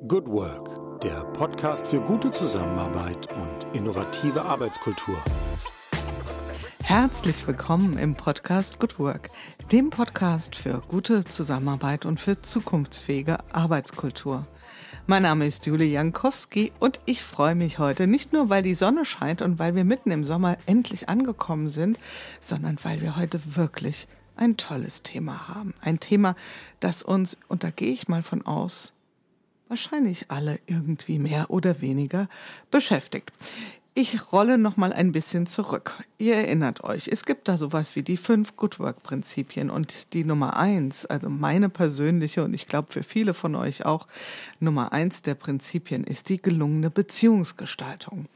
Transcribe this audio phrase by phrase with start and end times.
[0.00, 5.16] Good Work, der Podcast für gute Zusammenarbeit und innovative Arbeitskultur.
[6.82, 9.30] Herzlich willkommen im Podcast Good Work,
[9.70, 14.46] dem Podcast für gute Zusammenarbeit und für zukunftsfähige Arbeitskultur.
[15.06, 19.04] Mein Name ist Julie Jankowski und ich freue mich heute nicht nur, weil die Sonne
[19.04, 21.98] scheint und weil wir mitten im Sommer endlich angekommen sind,
[22.40, 25.74] sondern weil wir heute wirklich ein tolles Thema haben.
[25.82, 26.34] Ein Thema,
[26.80, 28.94] das uns, und da gehe ich mal von aus,
[29.72, 32.28] wahrscheinlich alle irgendwie mehr oder weniger
[32.70, 33.32] beschäftigt.
[33.94, 36.04] Ich rolle noch mal ein bisschen zurück.
[36.18, 40.24] Ihr erinnert euch, es gibt da sowas wie die fünf Good Work Prinzipien und die
[40.24, 44.08] Nummer eins, also meine persönliche und ich glaube für viele von euch auch
[44.60, 48.26] Nummer eins der Prinzipien ist die gelungene Beziehungsgestaltung.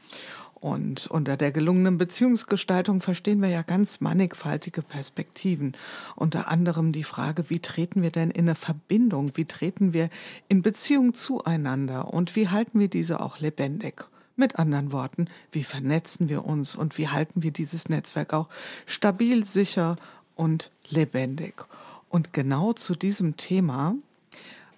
[0.59, 5.73] Und unter der gelungenen Beziehungsgestaltung verstehen wir ja ganz mannigfaltige Perspektiven.
[6.15, 9.31] Unter anderem die Frage, wie treten wir denn in eine Verbindung?
[9.35, 10.09] Wie treten wir
[10.47, 12.11] in Beziehung zueinander?
[12.11, 14.05] Und wie halten wir diese auch lebendig?
[14.35, 18.49] Mit anderen Worten, wie vernetzen wir uns und wie halten wir dieses Netzwerk auch
[18.85, 19.95] stabil, sicher
[20.35, 21.65] und lebendig?
[22.09, 23.95] Und genau zu diesem Thema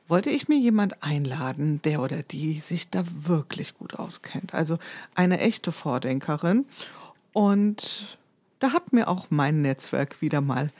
[0.10, 4.54] wollte ich mir jemand einladen, der oder die sich da wirklich gut auskennt.
[4.54, 4.78] Also
[5.16, 6.66] eine echte Vordenkerin.
[7.32, 8.18] Und
[8.60, 10.72] da hat mir auch mein Netzwerk wieder mal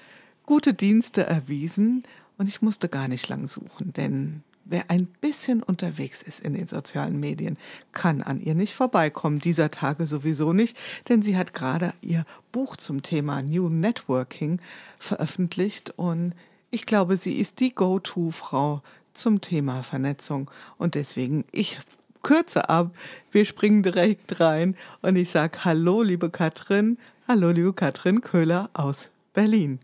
[0.46, 2.04] gute Dienste erwiesen.
[2.38, 6.68] Und ich musste gar nicht lang suchen, denn wer ein bisschen unterwegs ist in den
[6.68, 7.58] sozialen Medien,
[7.92, 9.40] kann an ihr nicht vorbeikommen.
[9.40, 10.78] Dieser Tage sowieso nicht,
[11.10, 14.60] denn sie hat gerade ihr Buch zum Thema New Networking
[15.00, 16.34] veröffentlicht und
[16.72, 18.84] ich glaube, sie ist die Go-To-Frau
[19.20, 20.50] zum Thema Vernetzung.
[20.78, 21.78] Und deswegen, ich
[22.24, 22.96] kürze ab,
[23.32, 26.98] wir springen direkt rein und ich sage Hallo, liebe Katrin.
[27.28, 29.80] Hallo, liebe Katrin Köhler aus Berlin.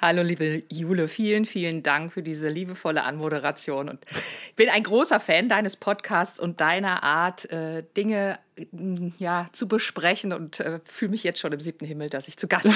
[0.00, 3.88] Hallo, liebe Jule, vielen, vielen Dank für diese liebevolle Anmoderation.
[3.88, 4.04] Und
[4.48, 8.38] ich bin ein großer Fan deines Podcasts und deiner Art, äh, Dinge
[9.18, 12.46] ja, zu besprechen und äh, fühle mich jetzt schon im siebten Himmel, dass ich zu
[12.46, 12.74] Gast bin.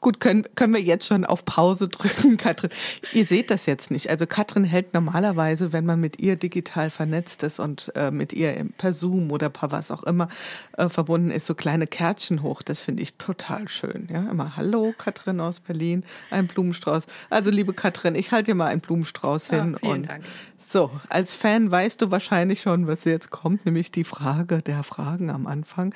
[0.00, 2.70] Gut, können, können wir jetzt schon auf Pause drücken, Katrin.
[3.12, 4.08] Ihr seht das jetzt nicht.
[4.10, 8.66] Also Katrin hält normalerweise, wenn man mit ihr digital vernetzt ist und äh, mit ihr
[8.78, 10.28] per Zoom oder per was auch immer
[10.76, 12.62] äh, verbunden ist, so kleine Kärtchen hoch.
[12.62, 14.08] Das finde ich total schön.
[14.12, 17.06] Ja, immer Hallo, Katrin aus Berlin, ein Blumenstrauß.
[17.30, 19.72] Also liebe Katrin, ich halte dir mal einen Blumenstrauß hin.
[19.72, 20.24] Ja, vielen und Dank.
[20.66, 25.30] So, als Fan weißt du wahrscheinlich schon, was jetzt kommt, nämlich die Frage der Fragen
[25.30, 25.94] am Anfang.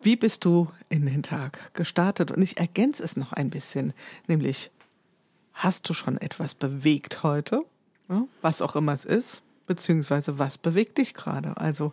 [0.00, 2.30] Wie bist du in den Tag gestartet?
[2.30, 3.92] Und ich ergänze es noch ein bisschen,
[4.26, 4.70] nämlich,
[5.52, 7.62] hast du schon etwas bewegt heute?
[8.40, 11.56] Was auch immer es ist, beziehungsweise was bewegt dich gerade?
[11.56, 11.92] Also,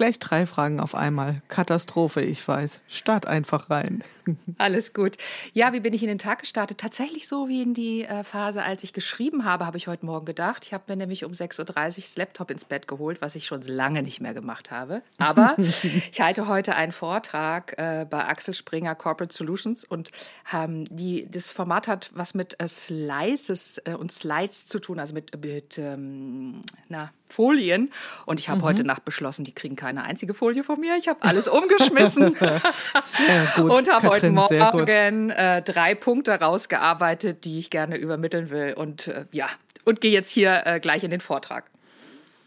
[0.00, 1.42] Gleich drei Fragen auf einmal.
[1.48, 2.80] Katastrophe, ich weiß.
[2.88, 4.02] Start einfach rein.
[4.56, 5.18] Alles gut.
[5.52, 6.78] Ja, wie bin ich in den Tag gestartet?
[6.78, 10.24] Tatsächlich so wie in die äh, Phase, als ich geschrieben habe, habe ich heute Morgen
[10.24, 10.64] gedacht.
[10.64, 13.60] Ich habe mir nämlich um 6.30 Uhr das Laptop ins Bett geholt, was ich schon
[13.60, 15.02] lange nicht mehr gemacht habe.
[15.18, 15.54] Aber
[16.10, 20.12] ich halte heute einen Vortrag äh, bei Axel Springer Corporate Solutions und
[20.50, 25.12] ähm, die, das Format hat was mit äh, Slices äh, und Slides zu tun, also
[25.12, 27.90] mit, mit ähm, na, Folien.
[28.26, 28.64] Und ich habe mhm.
[28.64, 30.96] heute Nacht beschlossen, die kriegen keine einzige Folie von mir.
[30.96, 32.36] Ich habe alles umgeschmissen
[33.56, 38.74] und habe heute Morgen äh, drei Punkte rausgearbeitet, die ich gerne übermitteln will.
[38.74, 39.46] Und äh, ja,
[39.84, 41.70] und gehe jetzt hier äh, gleich in den Vortrag.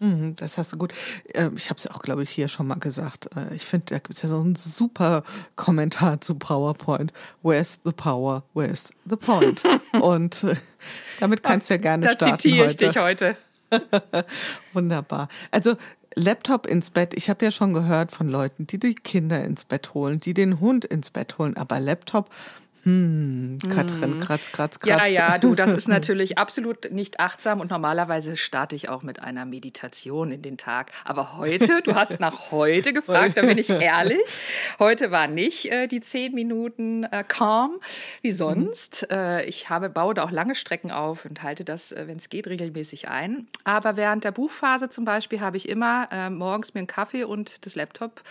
[0.03, 0.93] Mhm, das hast du gut.
[1.33, 3.29] Äh, ich habe es auch, glaube ich, hier schon mal gesagt.
[3.37, 5.23] Äh, ich finde, da gibt es ja so einen super
[5.55, 7.13] Kommentar zu PowerPoint.
[7.41, 8.43] Where's the power?
[8.53, 9.63] Where's the point?
[10.01, 10.55] Und äh,
[11.21, 12.31] damit kannst du ja gerne da starten.
[12.31, 13.37] Da zitiere ich dich heute.
[14.73, 15.27] Wunderbar.
[15.51, 15.75] Also
[16.15, 17.13] Laptop ins Bett.
[17.15, 20.59] Ich habe ja schon gehört von Leuten, die die Kinder ins Bett holen, die den
[20.59, 21.57] Hund ins Bett holen.
[21.57, 22.29] Aber Laptop,
[22.83, 25.01] hm, Katrin, kratz, kratz, kratz.
[25.01, 29.21] Ja, ja, du, das ist natürlich absolut nicht achtsam und normalerweise starte ich auch mit
[29.21, 30.91] einer Meditation in den Tag.
[31.05, 34.19] Aber heute, du hast nach heute gefragt, da bin ich ehrlich.
[34.79, 37.79] Heute war nicht äh, die zehn Minuten äh, calm
[38.21, 38.35] wie mhm.
[38.35, 39.07] sonst.
[39.09, 39.15] Mhm.
[39.15, 42.27] Äh, ich habe, baue da auch lange Strecken auf und halte das, äh, wenn es
[42.27, 43.47] geht, regelmäßig ein.
[43.63, 47.65] Aber während der Buchphase zum Beispiel habe ich immer äh, morgens mir einen Kaffee und
[47.65, 48.23] das Laptop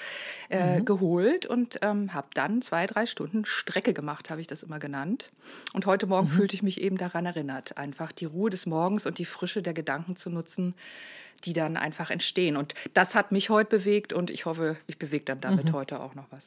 [0.50, 0.84] äh, mhm.
[0.84, 5.31] geholt und ähm, habe dann zwei, drei Stunden Strecke gemacht, habe ich das immer genannt.
[5.73, 6.33] Und heute Morgen mhm.
[6.33, 9.75] fühlte ich mich eben daran erinnert, einfach die Ruhe des Morgens und die Frische der
[9.75, 10.75] Gedanken zu nutzen,
[11.44, 12.56] die dann einfach entstehen.
[12.56, 15.73] Und das hat mich heute bewegt und ich hoffe, ich bewege dann damit mhm.
[15.73, 16.47] heute auch noch was.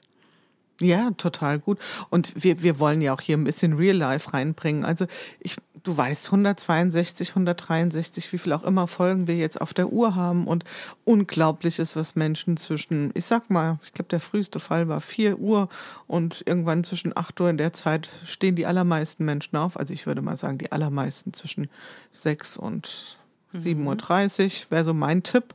[0.81, 1.79] Ja, total gut.
[2.09, 4.83] Und wir, wir wollen ja auch hier ein bisschen Real Life reinbringen.
[4.83, 5.05] Also
[5.39, 10.15] ich, du weißt, 162, 163, wie viel auch immer Folgen wir jetzt auf der Uhr
[10.15, 10.65] haben und
[11.05, 15.39] unglaublich ist, was Menschen zwischen, ich sag mal, ich glaube, der früheste Fall war 4
[15.39, 15.69] Uhr
[16.07, 19.77] und irgendwann zwischen 8 Uhr in der Zeit stehen die allermeisten Menschen auf.
[19.79, 21.69] Also ich würde mal sagen, die allermeisten zwischen
[22.11, 23.17] 6 und.
[23.59, 25.53] 7.30 Uhr wäre so mein Tipp,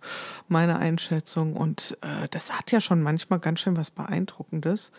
[0.49, 1.55] meine Einschätzung.
[1.55, 4.93] Und äh, das hat ja schon manchmal ganz schön was Beeindruckendes.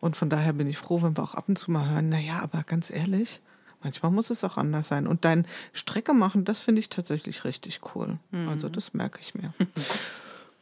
[0.00, 2.40] Und von daher bin ich froh, wenn wir auch ab und zu mal hören, naja,
[2.42, 3.40] aber ganz ehrlich,
[3.82, 5.06] manchmal muss es auch anders sein.
[5.06, 8.18] Und dein Strecke machen, das finde ich tatsächlich richtig cool.
[8.30, 8.48] Mhm.
[8.48, 9.52] Also das merke ich mir.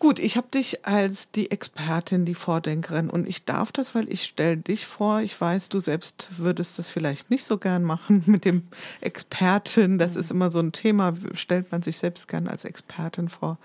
[0.01, 4.25] Gut, ich habe dich als die Expertin, die Vordenkerin und ich darf das, weil ich
[4.25, 5.21] stelle dich vor.
[5.21, 8.67] Ich weiß, du selbst würdest das vielleicht nicht so gern machen mit dem
[9.03, 9.99] Expertin.
[9.99, 13.59] Das ist immer so ein Thema, stellt man sich selbst gern als Expertin vor.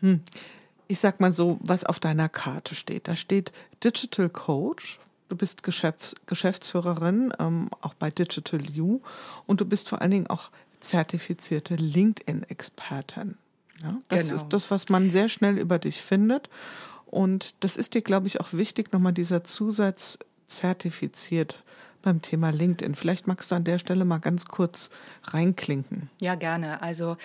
[0.00, 0.20] Hm.
[0.86, 3.08] Ich sag mal so, was auf deiner Karte steht.
[3.08, 3.50] Da steht
[3.82, 5.00] Digital Coach.
[5.28, 9.00] Du bist Geschäfts Geschäftsführerin, ähm, auch bei Digital You
[9.46, 13.38] und du bist vor allen Dingen auch zertifizierte LinkedIn-Expertin.
[13.82, 14.42] Ja, das genau.
[14.42, 16.48] ist das, was man sehr schnell über dich findet.
[17.06, 21.62] Und das ist dir, glaube ich, auch wichtig, nochmal dieser Zusatz zertifiziert
[22.02, 22.94] beim Thema LinkedIn.
[22.94, 24.90] Vielleicht magst du an der Stelle mal ganz kurz
[25.24, 26.10] reinklinken.
[26.20, 26.82] Ja, gerne.
[26.82, 27.16] Also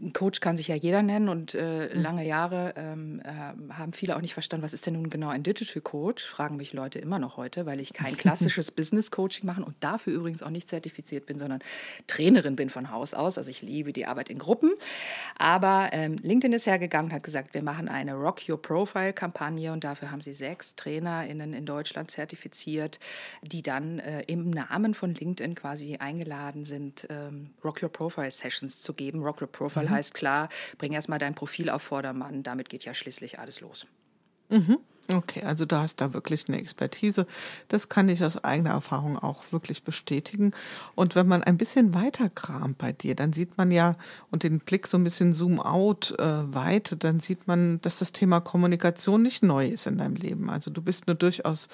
[0.00, 2.00] ein Coach kann sich ja jeder nennen und äh, mhm.
[2.00, 5.42] lange Jahre ähm, äh, haben viele auch nicht verstanden, was ist denn nun genau ein
[5.42, 6.24] Digital Coach?
[6.24, 10.12] Fragen mich Leute immer noch heute, weil ich kein klassisches Business Coaching mache und dafür
[10.12, 11.60] übrigens auch nicht zertifiziert bin, sondern
[12.06, 13.38] Trainerin bin von Haus aus.
[13.38, 14.70] Also ich liebe die Arbeit in Gruppen.
[15.36, 19.72] Aber ähm, LinkedIn ist hergegangen und hat gesagt, wir machen eine Rock Your Profile Kampagne
[19.72, 23.00] und dafür haben sie sechs TrainerInnen in Deutschland zertifiziert,
[23.42, 28.80] die dann äh, im Namen von LinkedIn quasi eingeladen sind, ähm, Rock Your Profile Sessions
[28.80, 29.24] zu geben.
[29.24, 29.94] Rock Your Profile mhm.
[29.94, 30.48] heißt klar,
[30.78, 32.42] bring erstmal dein Profil auf Vordermann.
[32.42, 33.86] Damit geht ja schließlich alles los.
[34.50, 34.78] Mhm.
[35.10, 37.26] Okay, also du hast da wirklich eine Expertise.
[37.68, 40.50] Das kann ich aus eigener Erfahrung auch wirklich bestätigen.
[40.96, 43.96] Und wenn man ein bisschen weiter kramt bei dir, dann sieht man ja
[44.30, 48.12] und den Blick so ein bisschen zoom out äh, weit, dann sieht man, dass das
[48.12, 50.50] Thema Kommunikation nicht neu ist in deinem Leben.
[50.50, 51.70] Also du bist eine durchaus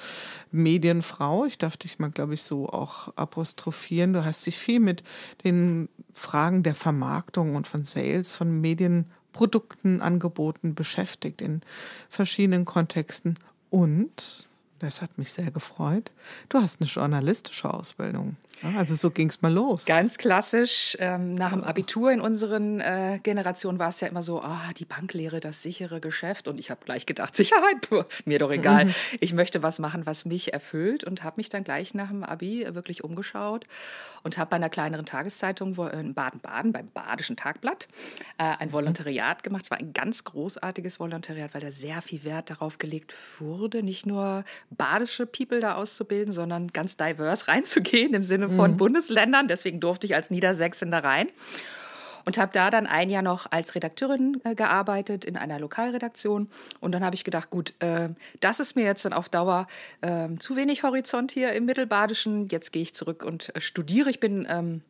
[0.53, 1.45] Medienfrau.
[1.45, 4.13] Ich darf dich mal, glaube ich, so auch apostrophieren.
[4.13, 5.03] Du hast dich viel mit
[5.43, 11.61] den Fragen der Vermarktung und von Sales, von Medien Produkten, Angeboten beschäftigt in
[12.09, 13.39] verschiedenen Kontexten.
[13.69, 16.13] Und, das hat mich sehr gefreut,
[16.49, 18.37] du hast eine journalistische Ausbildung.
[18.63, 19.85] Also so ging es mal los.
[19.85, 20.97] Ganz klassisch.
[21.01, 24.85] Ähm, nach dem Abitur in unseren äh, Generationen war es ja immer so, ah, die
[24.85, 26.49] Banklehre, das sichere Geschäft.
[26.49, 27.89] Und ich habe gleich gedacht, Sicherheit,
[28.25, 28.87] mir doch egal.
[28.87, 28.95] Mhm.
[29.21, 32.67] Ich möchte was machen, was mich erfüllt und habe mich dann gleich nach dem Abi
[32.71, 33.67] wirklich umgeschaut
[34.23, 37.89] und habe bei einer kleineren Tageszeitung in Baden-Baden, beim Badischen Tagblatt,
[38.39, 38.73] äh, ein mhm.
[38.73, 39.65] Volontariat gemacht.
[39.65, 44.07] Es war ein ganz großartiges Volontariat, weil da sehr viel Wert darauf gelegt wurde, nicht
[44.07, 48.77] nur badische People da auszubilden, sondern ganz divers reinzugehen im Sinne von mhm.
[48.77, 49.49] Bundesländern.
[49.49, 51.29] Deswegen durfte ich als Niedersächsin da rein
[52.25, 56.49] und habe da dann ein Jahr noch als Redakteurin äh, gearbeitet in einer Lokalredaktion.
[56.81, 58.09] Und dann habe ich gedacht, gut, äh,
[58.41, 59.67] das ist mir jetzt dann auf Dauer
[60.01, 62.47] äh, zu wenig Horizont hier im Mittelbadischen.
[62.47, 64.11] Jetzt gehe ich zurück und äh, studiere.
[64.11, 64.83] Ich bin ähm,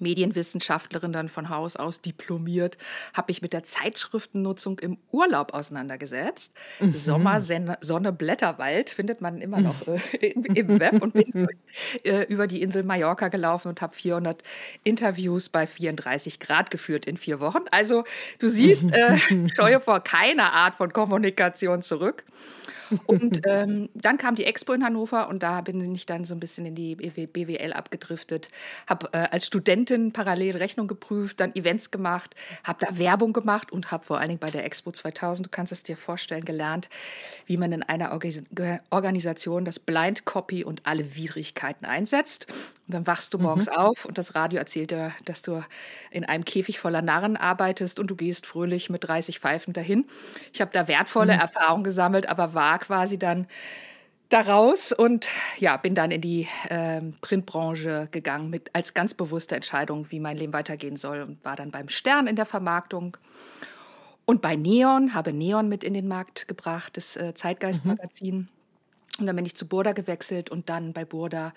[0.00, 2.78] Medienwissenschaftlerin dann von Haus aus diplomiert,
[3.14, 6.52] habe mich mit der Zeitschriftennutzung im Urlaub auseinandergesetzt.
[6.80, 6.94] Mhm.
[6.94, 11.48] Sommer, Sonne, Blätterwald findet man immer noch äh, im, im, Web und bin
[12.04, 14.42] äh, über die Insel Mallorca gelaufen und habe 400
[14.84, 17.64] Interviews bei 34 Grad geführt in vier Wochen.
[17.70, 18.04] Also
[18.38, 19.16] du siehst, äh,
[19.54, 22.24] scheue vor keiner Art von Kommunikation zurück.
[23.06, 26.40] Und ähm, dann kam die Expo in Hannover und da bin ich dann so ein
[26.40, 28.48] bisschen in die BWL abgedriftet,
[28.86, 29.46] habe äh, als
[29.86, 32.34] Studentin parallel Rechnung geprüft, dann Events gemacht,
[32.64, 35.72] habe da Werbung gemacht und habe vor allen Dingen bei der Expo 2000, du kannst
[35.72, 36.88] es dir vorstellen, gelernt,
[37.46, 38.10] wie man in einer
[38.90, 42.46] Organisation das Blind Copy und alle Widrigkeiten einsetzt.
[42.86, 43.76] Und dann wachst du morgens mhm.
[43.76, 45.62] auf und das Radio erzählt dir, dass du
[46.10, 50.06] in einem Käfig voller Narren arbeitest und du gehst fröhlich mit 30 Pfeifen dahin.
[50.52, 51.40] Ich habe da wertvolle mhm.
[51.40, 53.46] Erfahrungen gesammelt, aber war quasi dann
[54.28, 55.28] daraus und
[55.58, 60.36] ja, bin dann in die äh, Printbranche gegangen mit als ganz bewusste Entscheidung, wie mein
[60.36, 63.16] Leben weitergehen soll und war dann beim Stern in der Vermarktung
[64.26, 68.36] und bei Neon, habe Neon mit in den Markt gebracht, das äh, Zeitgeistmagazin.
[68.36, 68.48] Mhm.
[69.18, 71.54] Und dann bin ich zu Burda gewechselt und dann bei Burda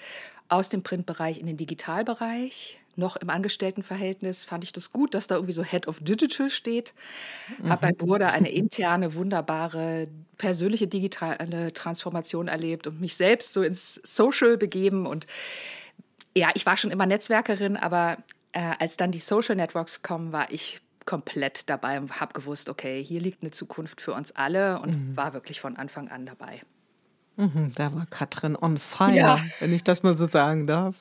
[0.48, 2.80] aus dem Printbereich in den Digitalbereich.
[3.00, 6.94] Noch im Angestelltenverhältnis fand ich das gut, dass da irgendwie so Head of Digital steht.
[7.58, 7.70] Mhm.
[7.70, 13.96] Habe bei Burda eine interne, wunderbare, persönliche digitale Transformation erlebt und mich selbst so ins
[14.04, 15.06] Social begeben.
[15.06, 15.28] Und
[16.36, 18.18] ja, ich war schon immer Netzwerkerin, aber
[18.52, 23.04] äh, als dann die Social Networks kommen, war ich komplett dabei und habe gewusst, okay,
[23.04, 25.18] hier liegt eine Zukunft für uns alle und mhm.
[25.18, 26.62] war wirklich von Anfang an dabei.
[27.40, 29.40] Mhm, da war Katrin on fire, ja.
[29.62, 30.96] wenn ich das mal so sagen darf.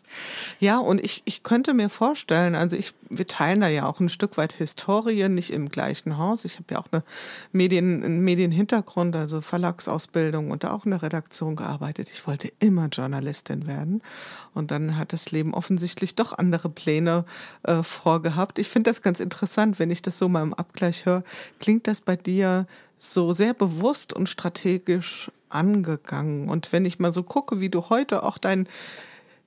[0.61, 4.09] Ja, und ich, ich könnte mir vorstellen, also ich, wir teilen da ja auch ein
[4.09, 6.45] Stück weit Historie, nicht im gleichen Haus.
[6.45, 7.02] Ich habe ja auch eine
[7.50, 12.09] Medien, einen Medienhintergrund, also Verlagsausbildung und da auch in der Redaktion gearbeitet.
[12.12, 14.00] Ich wollte immer Journalistin werden.
[14.54, 17.25] Und dann hat das Leben offensichtlich doch andere Pläne
[17.64, 18.61] äh, vorgehabt.
[18.61, 21.25] Ich finde das ganz interessant, wenn ich das so mal im Abgleich höre.
[21.59, 26.49] Klingt das bei dir so sehr bewusst und strategisch angegangen.
[26.49, 28.69] Und wenn ich mal so gucke, wie du heute auch dein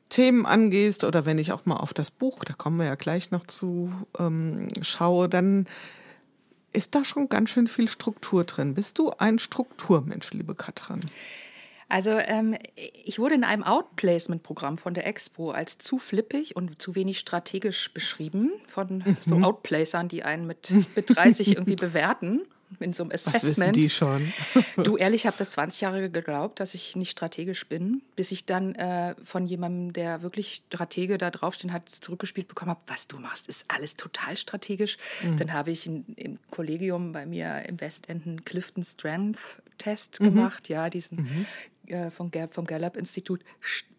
[0.10, 3.32] Themen angehst oder wenn ich auch mal auf das Buch, da kommen wir ja gleich
[3.32, 5.68] noch zu, ähm, schaue, dann
[6.74, 8.76] ist da schon ganz schön viel Struktur drin.
[8.76, 11.02] Bist du ein Strukturmensch, liebe Katrin?
[11.90, 16.96] Also ähm, ich wurde in einem Outplacement-Programm von der Expo als zu flippig und zu
[16.96, 19.18] wenig strategisch beschrieben von mhm.
[19.26, 22.42] so Outplacern, die einen mit, mit 30 irgendwie bewerten
[22.80, 23.44] in so einem Assessment.
[23.44, 24.34] Was wissen die schon?
[24.84, 28.46] du, ehrlich, ich habe das 20 Jahre geglaubt, dass ich nicht strategisch bin, bis ich
[28.46, 33.18] dann äh, von jemandem, der wirklich Stratege da draufstehen hat, zurückgespielt bekommen habe, was du
[33.20, 34.98] machst, ist alles total strategisch.
[35.24, 35.38] Mhm.
[35.38, 40.26] Dann habe ich in, im Kollegium bei mir im Westend einen Clifton Strength Test mhm.
[40.26, 41.46] gemacht, ja, diesen
[41.88, 41.94] mhm.
[41.94, 43.42] äh, vom, vom Gallup Institut.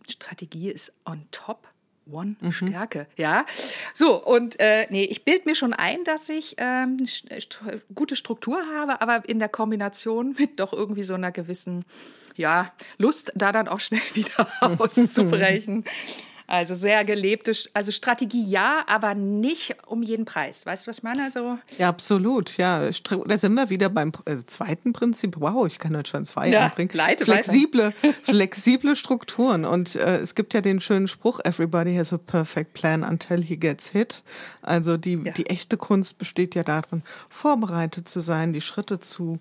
[0.08, 1.68] Strategie ist on top.
[2.10, 2.52] One mhm.
[2.52, 3.46] Stärke, ja.
[3.94, 7.60] So, und äh, nee, ich bilde mir schon ein, dass ich ähm, st
[7.94, 11.84] gute Struktur habe, aber in der Kombination mit doch irgendwie so einer gewissen,
[12.34, 14.48] ja, Lust, da dann auch schnell wieder
[14.80, 15.84] auszubrechen.
[16.46, 20.66] Also sehr gelebte, also Strategie ja, aber nicht um jeden Preis.
[20.66, 21.24] Weißt du, was ich meine?
[21.24, 22.56] Also ja, absolut.
[22.56, 25.36] Ja, da sind wir wieder beim äh, zweiten Prinzip.
[25.38, 26.90] Wow, ich kann heute schon zwei ja, anbringen.
[26.92, 29.64] Leite, flexible, flexible Strukturen.
[29.64, 33.56] Und äh, es gibt ja den schönen Spruch, everybody has a perfect plan until he
[33.56, 34.22] gets hit.
[34.62, 35.32] Also die, ja.
[35.32, 39.38] die echte Kunst besteht ja darin, vorbereitet zu sein, die Schritte zu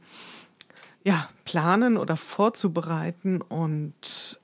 [1.03, 4.39] ja, planen oder vorzubereiten und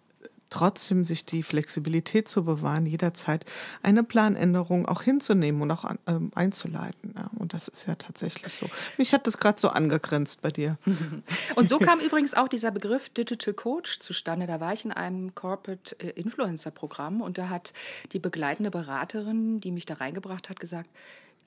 [0.50, 3.46] trotzdem sich die Flexibilität zu bewahren, jederzeit
[3.84, 7.14] eine Planänderung auch hinzunehmen und auch ähm, einzuleiten.
[7.16, 8.70] Ja, und das ist ja tatsächlich so.
[8.98, 10.78] Mich hat das gerade so angegrenzt bei dir.
[11.56, 14.48] Und so kam übrigens auch dieser Begriff Digital Coach zustande.
[14.48, 17.74] Da war ich in einem Corporate äh, Influencer Programm und da hat
[18.14, 20.90] die begleitende Beraterin, die mich da reingebracht hat, gesagt,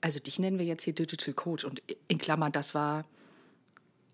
[0.01, 1.63] also dich nennen wir jetzt hier Digital Coach.
[1.63, 3.05] Und in Klammern, das war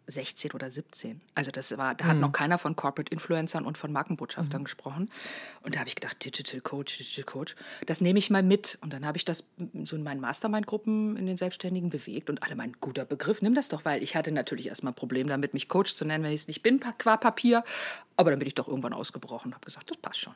[0.08, 1.22] 16 oder 17.
[1.36, 2.22] Also das war, da hat hm.
[2.22, 4.66] noch keiner von Corporate Influencern und von Markenbotschaftern mhm.
[4.66, 5.10] gesprochen.
[5.62, 8.78] Und da habe ich gedacht, Digital Coach, Digital Coach, das nehme ich mal mit.
[8.82, 9.44] Und dann habe ich das
[9.84, 13.68] so in meinen Mastermind-Gruppen in den Selbstständigen bewegt und alle mein guter Begriff, nimm das
[13.68, 16.42] doch, weil ich hatte natürlich erstmal ein Problem damit, mich Coach zu nennen, wenn ich
[16.42, 17.64] es nicht bin, qua Papier.
[18.16, 20.34] Aber dann bin ich doch irgendwann ausgebrochen und habe gesagt, das passt schon.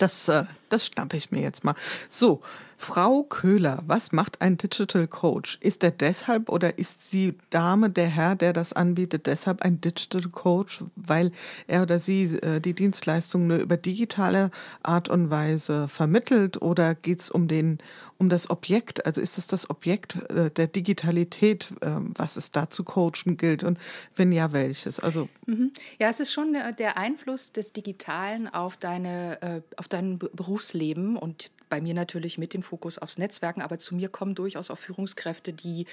[0.00, 1.74] Das, äh, das schnappe ich mir jetzt mal.
[2.08, 2.40] So,
[2.78, 5.58] Frau Köhler, was macht ein Digital Coach?
[5.60, 10.30] Ist er deshalb oder ist die Dame, der Herr, der das anbietet, deshalb ein Digital
[10.30, 11.32] Coach, weil
[11.66, 14.50] er oder sie äh, die Dienstleistung nur über digitale
[14.82, 17.76] Art und Weise vermittelt oder geht es um den
[18.20, 22.68] um das Objekt, also ist es das Objekt äh, der Digitalität, äh, was es da
[22.68, 23.78] zu coachen gilt und
[24.14, 25.00] wenn ja, welches?
[25.00, 25.72] Also mhm.
[25.98, 31.16] ja, es ist schon der, der Einfluss des Digitalen auf deine äh, auf dein Berufsleben
[31.16, 34.76] und bei mir natürlich mit dem Fokus aufs Netzwerken, aber zu mir kommen durchaus auch
[34.76, 35.86] Führungskräfte, die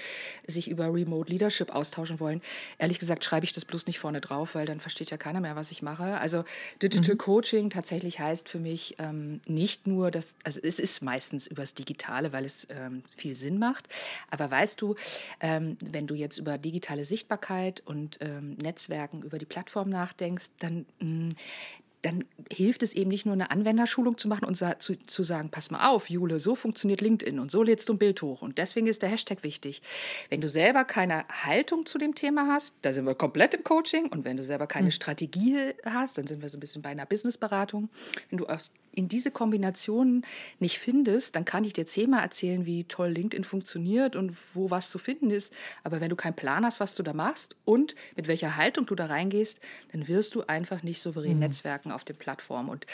[0.46, 2.42] sich über Remote Leadership austauschen wollen.
[2.78, 5.56] Ehrlich gesagt schreibe ich das bloß nicht vorne drauf, weil dann versteht ja keiner mehr,
[5.56, 6.18] was ich mache.
[6.18, 6.44] Also
[6.82, 7.18] Digital mhm.
[7.18, 12.17] Coaching tatsächlich heißt für mich ähm, nicht nur, dass, also es ist meistens übers Digitale,
[12.32, 13.88] weil es ähm, viel Sinn macht.
[14.30, 14.94] Aber weißt du,
[15.40, 20.86] ähm, wenn du jetzt über digitale Sichtbarkeit und ähm, Netzwerken über die Plattform nachdenkst, dann
[21.00, 21.30] mh, mm,
[22.02, 25.70] dann hilft es eben nicht nur eine Anwenderschulung zu machen und zu, zu, sagen, pass
[25.70, 28.86] mal auf, Jule, so funktioniert LinkedIn und so lädst du ein Bild hoch und deswegen
[28.86, 29.82] ist der Hashtag wichtig.
[30.30, 34.06] Wenn du selber keine Haltung zu dem Thema hast, da sind wir komplett im Coaching
[34.06, 34.92] und wenn du selber keine mhm.
[34.92, 37.88] Strategie hast, dann sind wir so ein bisschen bei einer Businessberatung.
[38.30, 40.26] Wenn du aus in diese Kombinationen
[40.58, 44.90] nicht findest, dann kann ich dir zehnmal erzählen, wie toll LinkedIn funktioniert und wo was
[44.90, 45.52] zu finden ist.
[45.84, 48.96] Aber wenn du keinen Plan hast, was du da machst und mit welcher Haltung du
[48.96, 49.60] da reingehst,
[49.92, 51.38] dann wirst du einfach nicht souverän mhm.
[51.38, 52.68] netzwerken auf den Plattformen.
[52.68, 52.86] Und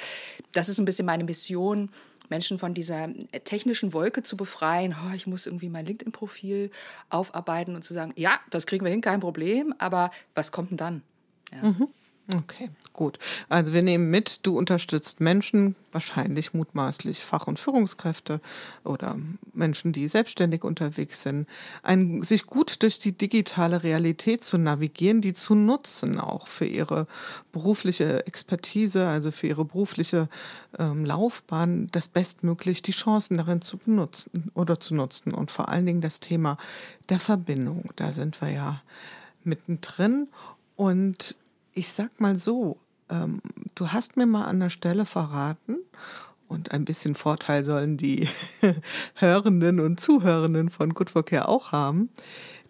[0.53, 1.89] das ist ein bisschen meine Mission,
[2.29, 3.09] Menschen von dieser
[3.45, 4.95] technischen Wolke zu befreien.
[4.99, 6.71] Oh, ich muss irgendwie mein LinkedIn-Profil
[7.09, 10.77] aufarbeiten und zu sagen, ja, das kriegen wir hin, kein Problem, aber was kommt denn
[10.77, 11.03] dann?
[11.51, 11.71] Ja.
[11.71, 11.89] Mhm.
[12.33, 13.19] Okay, gut.
[13.51, 18.41] Also wir nehmen mit, du unterstützt Menschen, wahrscheinlich mutmaßlich Fach- und Führungskräfte
[18.83, 19.19] oder
[19.53, 21.47] Menschen, die selbstständig unterwegs sind,
[21.83, 27.07] ein, sich gut durch die digitale Realität zu navigieren, die zu nutzen, auch für ihre
[27.53, 30.31] berufliche Expertise, also für ihre berufliche
[30.79, 35.35] ähm, Laufbahn, das bestmöglich die Chancen darin zu benutzen oder zu nutzen.
[35.35, 36.57] Und vor allen Dingen das Thema
[37.11, 37.91] der Verbindung.
[37.97, 38.83] Da sind wir ja
[39.45, 40.29] mittendrin.
[40.77, 41.37] Und
[41.75, 42.79] ich sag mal so,
[43.11, 43.41] ähm,
[43.75, 45.77] du hast mir mal an der Stelle verraten,
[46.55, 48.29] und ein bisschen Vorteil sollen die
[49.15, 52.11] Hörenden und Zuhörenden von Good ja auch haben,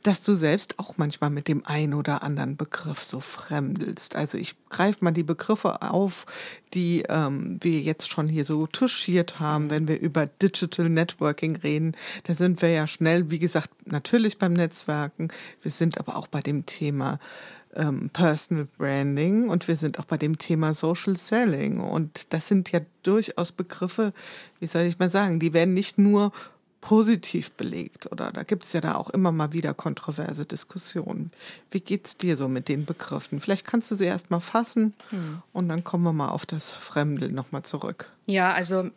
[0.02, 4.16] dass du selbst auch manchmal mit dem einen oder anderen Begriff so fremdelst.
[4.16, 6.26] Also ich greife mal die Begriffe auf,
[6.74, 11.96] die ähm, wir jetzt schon hier so touchiert haben, wenn wir über Digital Networking reden.
[12.24, 15.28] Da sind wir ja schnell, wie gesagt, natürlich beim Netzwerken.
[15.62, 17.18] Wir sind aber auch bei dem Thema
[17.76, 21.80] ähm, Personal Branding und wir sind auch bei dem Thema Social Selling.
[21.80, 24.12] Und das sind ja durchaus Begriffe,
[24.60, 26.32] wie soll ich mal sagen, die werden nicht nur
[26.84, 31.30] positiv belegt oder da gibt es ja da auch immer mal wieder kontroverse Diskussionen.
[31.70, 33.40] Wie geht es dir so mit den Begriffen?
[33.40, 35.40] Vielleicht kannst du sie erst mal fassen hm.
[35.54, 38.12] und dann kommen wir mal auf das Fremde nochmal zurück.
[38.26, 38.90] Ja, also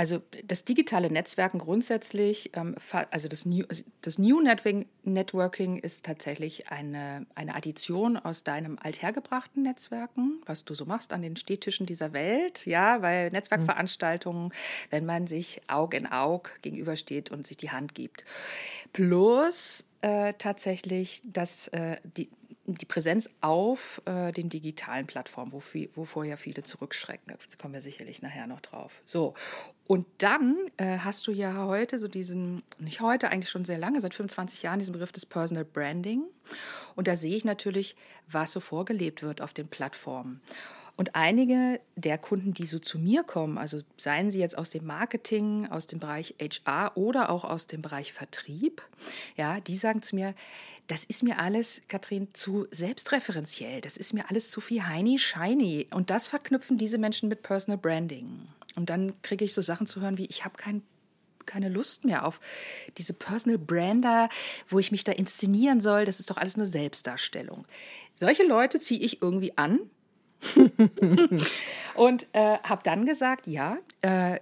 [0.00, 2.74] also das digitale Netzwerken grundsätzlich, ähm,
[3.10, 3.64] also das New,
[4.00, 10.86] das New Networking ist tatsächlich eine, eine Addition aus deinem althergebrachten Netzwerken, was du so
[10.86, 14.54] machst an den Städtischen dieser Welt, ja, weil Netzwerkveranstaltungen,
[14.88, 18.24] wenn man sich Aug in Aug gegenübersteht und sich die Hand gibt.
[18.94, 22.30] Plus äh, tatsächlich, dass äh, die,
[22.66, 27.32] die Präsenz auf äh, den digitalen Plattformen, wovor ja viele zurückschrecken.
[27.32, 28.92] Da kommen wir sicherlich nachher noch drauf.
[29.06, 29.34] So,
[29.86, 34.00] und dann äh, hast du ja heute so diesen, nicht heute, eigentlich schon sehr lange,
[34.00, 36.22] seit 25 Jahren, diesen Begriff des Personal Branding.
[36.94, 37.96] Und da sehe ich natürlich,
[38.28, 40.40] was so vorgelebt wird auf den Plattformen.
[40.96, 44.86] Und einige der Kunden, die so zu mir kommen, also seien sie jetzt aus dem
[44.86, 48.82] Marketing, aus dem Bereich HR oder auch aus dem Bereich Vertrieb,
[49.36, 50.34] ja, die sagen zu mir,
[50.88, 53.80] das ist mir alles, Katrin, zu selbstreferenziell.
[53.80, 55.86] Das ist mir alles zu viel heini shiny.
[55.92, 58.48] Und das verknüpfen diese Menschen mit Personal Branding.
[58.74, 60.82] Und dann kriege ich so Sachen zu hören wie, ich habe kein
[61.46, 62.40] keine Lust mehr auf
[62.96, 64.28] diese Personal Brander,
[64.68, 66.04] wo ich mich da inszenieren soll.
[66.04, 67.66] Das ist doch alles nur Selbstdarstellung.
[68.16, 69.80] Solche Leute ziehe ich irgendwie an.
[71.94, 74.38] und äh, habe dann gesagt, ja, äh,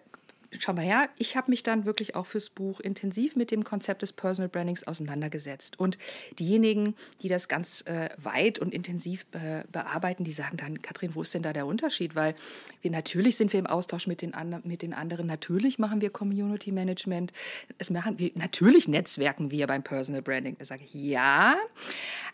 [0.59, 4.02] schau mal her, ich habe mich dann wirklich auch fürs Buch intensiv mit dem Konzept
[4.02, 5.78] des Personal Brandings auseinandergesetzt.
[5.78, 5.99] Und
[6.38, 11.23] diejenigen, die das ganz äh, weit und intensiv be bearbeiten, die sagen dann, Katrin, wo
[11.23, 12.14] ist denn da der Unterschied?
[12.14, 12.35] Weil
[12.81, 16.73] wir natürlich sind wir im Austausch mit den, mit den anderen, natürlich machen wir Community
[16.73, 17.33] Management,
[17.78, 20.57] es machen wir, natürlich netzwerken wir beim Personal Branding.
[20.59, 21.57] Da sage ich, ja,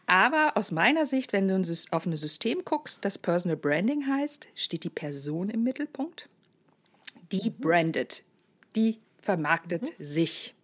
[0.06, 1.54] aber aus meiner Sicht, wenn du
[1.90, 6.28] auf ein System guckst, das Personal Branding heißt, steht die Person im Mittelpunkt
[7.40, 8.22] die brandet,
[8.76, 10.04] die vermarktet mhm.
[10.04, 10.54] sich.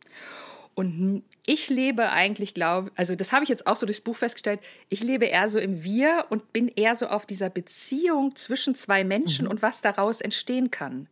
[0.75, 4.61] Und ich lebe eigentlich, glaube also das habe ich jetzt auch so durchs Buch festgestellt,
[4.89, 9.05] ich lebe eher so im Wir und bin eher so auf dieser Beziehung zwischen zwei
[9.05, 9.51] Menschen mhm.
[9.51, 11.09] und was daraus entstehen kann.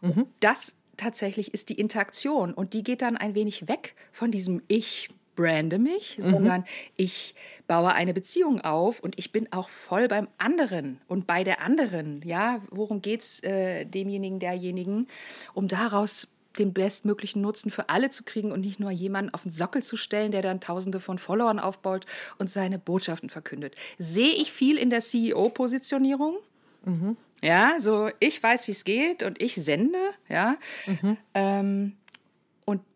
[0.00, 0.26] Mhm.
[0.40, 5.08] Das tatsächlich ist die Interaktion und die geht dann ein wenig weg von diesem Ich
[5.34, 6.22] brande mich, mhm.
[6.22, 6.64] sondern
[6.96, 7.34] ich
[7.66, 12.22] baue eine Beziehung auf und ich bin auch voll beim anderen und bei der anderen.
[12.24, 15.08] Ja, worum geht es äh, demjenigen, derjenigen,
[15.54, 19.50] um daraus den bestmöglichen Nutzen für alle zu kriegen und nicht nur jemanden auf den
[19.50, 22.06] Sockel zu stellen, der dann tausende von Followern aufbaut
[22.38, 23.74] und seine Botschaften verkündet.
[23.98, 26.36] Sehe ich viel in der CEO-Positionierung?
[26.84, 27.16] Mhm.
[27.42, 30.56] Ja, so ich weiß, wie es geht und ich sende, ja.
[30.86, 31.16] Mhm.
[31.34, 31.96] Ähm,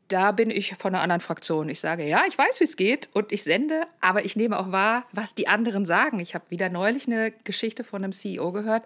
[0.08, 1.68] da bin ich von einer anderen Fraktion.
[1.68, 4.70] Ich sage, ja, ich weiß, wie es geht und ich sende, aber ich nehme auch
[4.70, 6.20] wahr, was die anderen sagen.
[6.20, 8.84] Ich habe wieder neulich eine Geschichte von einem CEO gehört,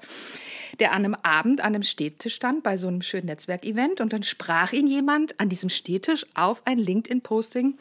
[0.78, 4.22] der an einem Abend an einem Städtisch stand bei so einem schönen Netzwerkevent und dann
[4.22, 7.78] sprach ihn jemand an diesem Städtisch auf ein LinkedIn-Posting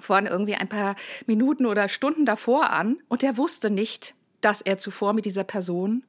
[0.00, 4.78] von irgendwie ein paar Minuten oder Stunden davor an und er wusste nicht, dass er
[4.78, 6.04] zuvor mit dieser Person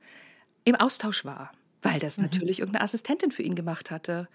[0.63, 2.26] im Austausch war, weil das mhm.
[2.26, 4.28] natürlich irgendeine Assistentin für ihn gemacht hatte.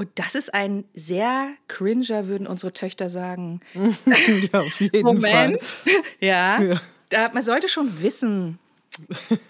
[0.00, 3.60] Und das ist ein sehr cringer, würden unsere Töchter sagen.
[4.50, 5.62] ja, auf jeden Moment.
[5.62, 5.92] Fall.
[6.20, 6.80] ja, ja.
[7.10, 8.58] Da, man sollte schon wissen,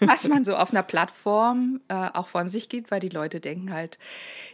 [0.01, 3.71] was man so auf einer Plattform äh, auch von sich gibt, weil die Leute denken
[3.71, 3.97] halt,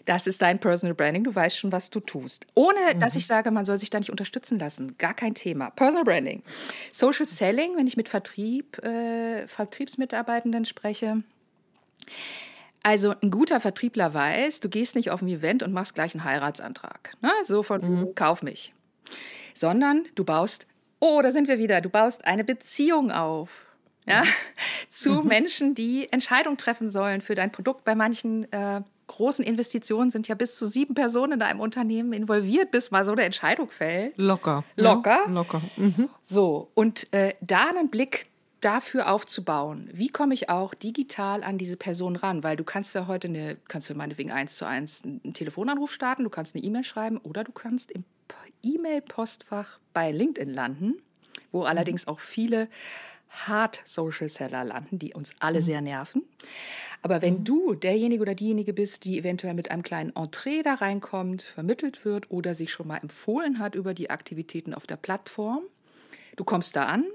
[0.06, 2.46] das ist dein Personal Branding, du weißt schon, was du tust.
[2.54, 3.00] Ohne mhm.
[3.00, 5.00] dass ich sage, man soll sich da nicht unterstützen lassen.
[5.00, 5.72] Gar kein Thema.
[5.72, 6.44] Personal Branding.
[6.92, 11.24] Social Selling, wenn ich mit Vertrieb, äh, Vertriebsmitarbeitenden spreche.
[12.88, 16.24] Also ein guter Vertriebler weiß, du gehst nicht auf ein Event und machst gleich einen
[16.24, 17.18] Heiratsantrag.
[17.20, 17.30] Ne?
[17.44, 18.16] So von, mhm.
[18.16, 18.74] kauf mich.
[19.54, 20.68] Sondern du baust,
[21.02, 23.66] oh, da sind wir wieder, du baust eine Beziehung auf.
[24.06, 24.22] Ja?
[24.22, 24.28] Mhm.
[24.90, 25.28] Zu mhm.
[25.28, 27.84] Menschen, die Entscheidungen treffen sollen für dein Produkt.
[27.84, 32.72] Bei manchen äh, großen Investitionen sind ja bis zu sieben Personen in einem Unternehmen involviert,
[32.72, 34.14] bis mal so eine Entscheidung fällt.
[34.18, 34.64] Locker.
[34.78, 35.24] Locker.
[35.26, 35.62] Ja, locker.
[35.76, 36.08] Mhm.
[36.24, 38.28] So, und äh, da einen Blick
[38.62, 42.44] dafür aufzubauen, wie komme ich auch digital an diese Person ran?
[42.44, 46.24] Weil du kannst ja heute eine, kannst du meinetwegen eins zu eins einen Telefonanruf starten,
[46.24, 48.04] du kannst eine E-Mail schreiben oder du kannst im
[48.64, 50.96] E-Mail-Postfach bei LinkedIn landen,
[51.52, 51.66] wo mhm.
[51.68, 52.68] allerdings auch viele
[53.30, 55.64] Hard Social Seller landen, die uns alle mhm.
[55.64, 56.24] sehr nerven.
[57.02, 57.44] Aber wenn mhm.
[57.44, 62.32] du derjenige oder diejenige bist, die eventuell mit einem kleinen Entree da reinkommt, vermittelt wird
[62.32, 65.64] oder sich schon mal empfohlen hat über die Aktivitäten auf der Plattform,
[66.36, 67.06] du kommst da an,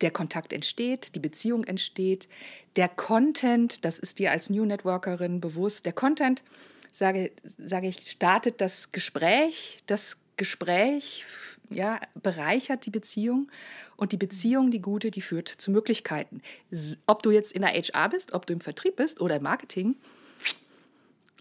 [0.00, 2.28] der Kontakt entsteht, die Beziehung entsteht,
[2.76, 6.42] der Content, das ist dir als New Networkerin bewusst, der Content,
[6.92, 11.24] sage, sage ich, startet das Gespräch, das Gespräch
[11.70, 13.50] ja, bereichert die Beziehung.
[13.96, 16.42] Und die Beziehung, die gute, die führt zu Möglichkeiten.
[17.06, 19.94] Ob du jetzt in der HR bist, ob du im Vertrieb bist oder im Marketing,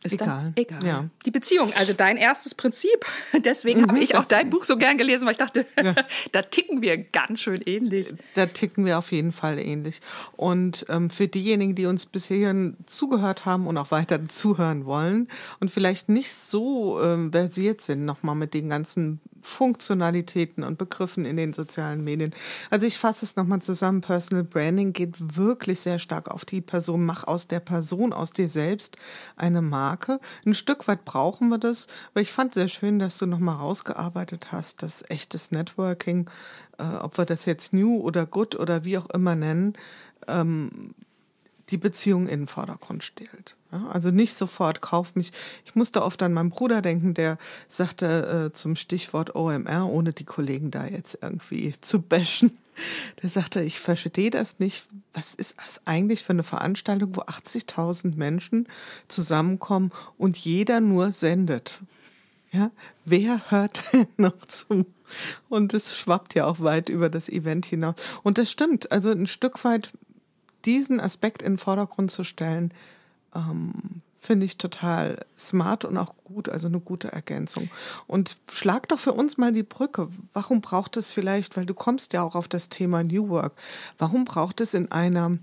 [0.04, 0.54] ist egal.
[0.56, 0.86] egal.
[0.86, 1.10] Ja.
[1.26, 3.06] Die Beziehung, also dein erstes Prinzip.
[3.46, 5.96] Deswegen mhm, habe ich auch dein Buch so gern gelesen, weil ich dachte, ja.
[6.32, 8.14] da ticken wir ganz schön ähnlich.
[8.34, 10.02] Da ticken wir auf jeden Fall ähnlich.
[10.36, 12.54] Und ähm, für diejenigen, die uns bisher
[12.86, 15.28] zugehört haben und auch weiter zuhören wollen
[15.60, 21.38] und vielleicht nicht so ähm, versiert sind, nochmal mit den ganzen Funktionalitäten und Begriffen in
[21.38, 22.34] den sozialen Medien.
[22.70, 24.02] Also ich fasse es nochmal zusammen.
[24.02, 27.06] Personal Branding geht wirklich sehr stark auf die Person.
[27.06, 28.98] Mach aus der Person, aus dir selbst
[29.36, 29.93] eine Marke.
[30.46, 34.52] Ein Stück weit brauchen wir das, aber ich fand sehr schön, dass du nochmal rausgearbeitet
[34.52, 36.30] hast, dass echtes Networking,
[36.78, 39.74] äh, ob wir das jetzt New oder Good oder wie auch immer nennen,
[40.28, 40.96] ähm,
[41.70, 43.56] die Beziehung in den Vordergrund stellt.
[43.92, 45.32] Also nicht sofort kauf mich.
[45.66, 47.38] Ich musste oft an meinen Bruder denken, der
[47.70, 52.58] sagte äh, zum Stichwort OMR, ohne die Kollegen da jetzt irgendwie zu bashen,
[53.22, 54.86] der sagte, ich verstehe das nicht.
[55.14, 58.68] Was ist das eigentlich für eine Veranstaltung, wo 80.000 Menschen
[59.08, 61.82] zusammenkommen und jeder nur sendet?
[62.52, 62.70] Ja,
[63.06, 64.86] wer hört denn noch zu?
[65.50, 67.96] Und es schwappt ja auch weit über das Event hinaus.
[68.24, 68.92] Und das stimmt.
[68.92, 69.92] Also ein Stück weit
[70.66, 72.74] diesen Aspekt in den Vordergrund zu stellen,
[73.36, 77.70] ähm, finde ich total smart und auch gut, also eine gute Ergänzung.
[78.08, 80.08] Und schlag doch für uns mal die Brücke.
[80.34, 83.54] Warum braucht es vielleicht, weil du kommst ja auch auf das Thema New Work,
[83.98, 85.38] warum braucht es in einer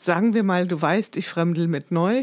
[0.00, 2.22] sagen wir mal, du weißt, ich fremdel mit neu,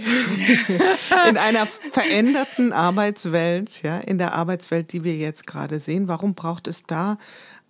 [1.30, 6.68] in einer veränderten Arbeitswelt, ja, in der Arbeitswelt, die wir jetzt gerade sehen, warum braucht
[6.68, 7.18] es da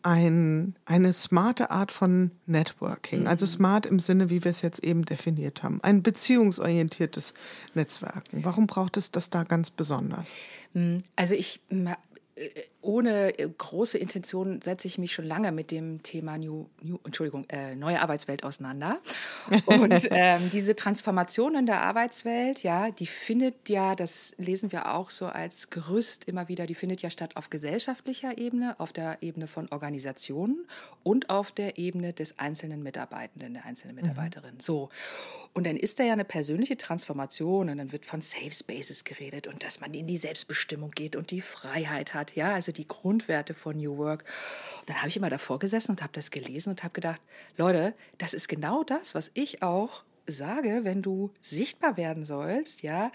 [0.06, 3.22] ein, eine smarte Art von Networking.
[3.22, 3.28] Mhm.
[3.28, 5.80] Also smart im Sinne, wie wir es jetzt eben definiert haben.
[5.82, 7.34] Ein beziehungsorientiertes
[7.74, 8.46] Netzwerken.
[8.46, 10.36] Warum braucht es das da ganz besonders?
[11.16, 11.62] Also ich
[12.82, 17.76] ohne große Intention setze ich mich schon lange mit dem Thema New, New Entschuldigung, äh,
[17.76, 19.00] neue Arbeitswelt auseinander.
[19.66, 25.12] Und ähm, diese Transformation in der Arbeitswelt, ja, die findet ja, das lesen wir auch
[25.12, 29.48] so als Gerüst immer wieder, die findet ja statt auf gesellschaftlicher Ebene, auf der Ebene
[29.48, 30.68] von Organisationen
[31.04, 34.02] und auf der Ebene des einzelnen Mitarbeitenden, der einzelnen mhm.
[34.02, 34.56] Mitarbeiterin.
[34.56, 34.60] Mhm.
[34.60, 34.90] So.
[35.54, 39.48] Und dann ist da ja eine persönliche Transformation und dann wird von Safe Spaces geredet
[39.48, 43.54] und dass man in die Selbstbestimmung geht und die Freiheit hat, ja, also die Grundwerte
[43.54, 44.24] von New Work.
[44.80, 47.22] Und dann habe ich immer davor gesessen und habe das gelesen und habe gedacht,
[47.58, 53.12] Leute, das ist genau das, was ich auch sage, wenn du sichtbar werden sollst, ja,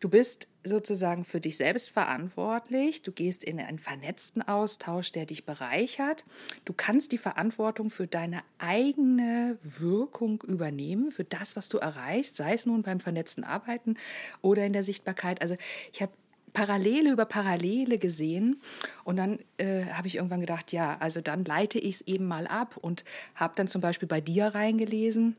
[0.00, 5.44] du bist sozusagen für dich selbst verantwortlich, du gehst in einen vernetzten Austausch, der dich
[5.44, 6.24] bereichert,
[6.64, 12.54] du kannst die Verantwortung für deine eigene Wirkung übernehmen, für das, was du erreichst, sei
[12.54, 13.96] es nun beim vernetzten Arbeiten
[14.40, 15.42] oder in der Sichtbarkeit.
[15.42, 15.56] Also
[15.92, 16.12] ich habe
[16.54, 18.62] Parallele über Parallele gesehen.
[19.02, 22.46] Und dann äh, habe ich irgendwann gedacht, ja, also dann leite ich es eben mal
[22.46, 25.36] ab und habe dann zum Beispiel bei dir reingelesen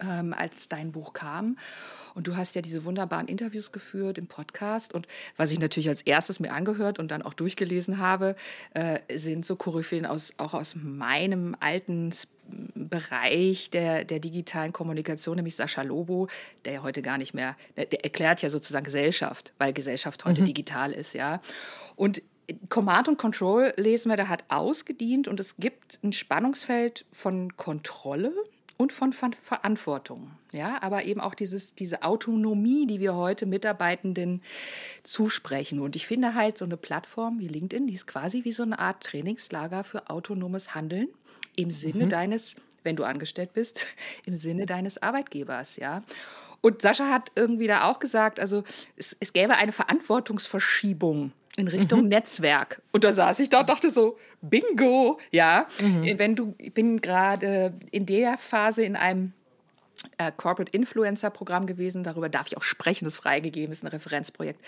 [0.00, 1.58] ähm, als dein Buch kam.
[2.18, 4.92] Und du hast ja diese wunderbaren Interviews geführt im Podcast.
[4.92, 8.34] Und was ich natürlich als erstes mir angehört und dann auch durchgelesen habe,
[8.74, 12.10] äh, sind so Koryphäen aus, auch aus meinem alten
[12.74, 16.26] Bereich der, der digitalen Kommunikation, nämlich Sascha Lobo,
[16.64, 20.40] der ja heute gar nicht mehr, der, der erklärt ja sozusagen Gesellschaft, weil Gesellschaft heute
[20.40, 20.46] mhm.
[20.46, 21.40] digital ist, ja.
[21.94, 22.22] Und
[22.68, 28.32] Command und Control lesen wir, da hat ausgedient und es gibt ein Spannungsfeld von Kontrolle,
[28.78, 30.30] und von Verantwortung.
[30.52, 34.40] Ja, aber eben auch dieses, diese Autonomie, die wir heute Mitarbeitenden
[35.02, 35.80] zusprechen.
[35.80, 38.78] Und ich finde halt so eine Plattform wie LinkedIn, die ist quasi wie so eine
[38.78, 41.08] Art Trainingslager für autonomes Handeln
[41.56, 42.10] im Sinne mhm.
[42.10, 43.84] deines, wenn du angestellt bist,
[44.24, 46.02] im Sinne deines Arbeitgebers, ja.
[46.60, 48.64] Und Sascha hat irgendwie da auch gesagt, also
[48.96, 52.08] es, es gäbe eine Verantwortungsverschiebung in Richtung mhm.
[52.08, 52.82] Netzwerk.
[52.92, 55.66] Und da saß ich da und dachte so, Bingo, ja.
[55.80, 56.18] Mhm.
[56.18, 59.32] Wenn du, ich bin gerade in der Phase in einem
[60.18, 63.88] äh, Corporate Influencer Programm gewesen, darüber darf ich auch sprechen, das ist freigegeben, ist ein
[63.88, 64.60] Referenzprojekt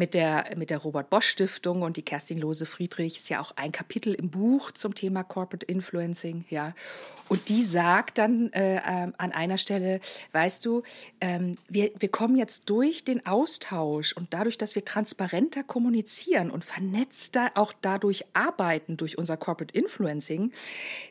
[0.00, 3.52] mit der, mit der Robert Bosch Stiftung und die Kerstin Lose Friedrich ist ja auch
[3.56, 6.74] ein Kapitel im Buch zum Thema Corporate Influencing, ja.
[7.28, 10.00] Und die sagt dann äh, äh, an einer Stelle,
[10.32, 10.84] weißt du,
[11.20, 16.64] ähm, wir, wir kommen jetzt durch den Austausch und dadurch, dass wir transparenter kommunizieren und
[16.64, 20.50] vernetzter auch dadurch arbeiten durch unser Corporate Influencing,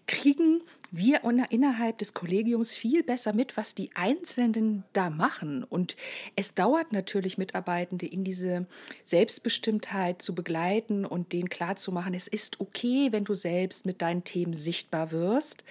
[0.07, 5.63] kriegen wir innerhalb des Kollegiums viel besser mit, was die Einzelnen da machen.
[5.63, 5.95] Und
[6.35, 8.65] es dauert natürlich, Mitarbeitende in diese
[9.03, 14.53] Selbstbestimmtheit zu begleiten und denen klarzumachen, es ist okay, wenn du selbst mit deinen Themen
[14.53, 15.63] sichtbar wirst.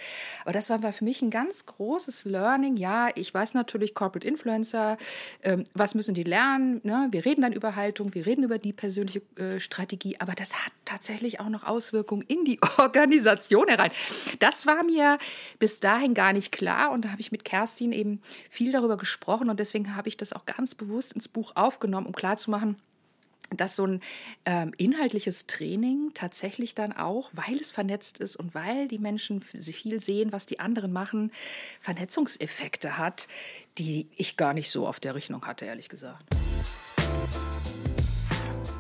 [0.45, 2.77] Aber das war für mich ein ganz großes Learning.
[2.77, 4.97] Ja, ich weiß natürlich, Corporate Influencer,
[5.43, 6.81] ähm, was müssen die lernen?
[6.85, 7.09] Ne?
[7.11, 10.73] Wir reden dann über Haltung, wir reden über die persönliche äh, Strategie, aber das hat
[10.85, 13.91] tatsächlich auch noch Auswirkungen in die Organisation herein.
[14.39, 15.08] Das war mir
[15.59, 16.91] bis dahin gar nicht klar.
[16.91, 19.49] Und da habe ich mit Kerstin eben viel darüber gesprochen.
[19.49, 22.77] Und deswegen habe ich das auch ganz bewusst ins Buch aufgenommen, um klarzumachen,
[23.51, 24.01] dass so ein
[24.45, 30.01] ähm, inhaltliches Training tatsächlich dann auch, weil es vernetzt ist und weil die Menschen viel
[30.01, 31.33] sehen, was die anderen machen,
[31.81, 33.27] Vernetzungseffekte hat,
[33.79, 36.25] die ich gar nicht so auf der Rechnung hatte, ehrlich gesagt.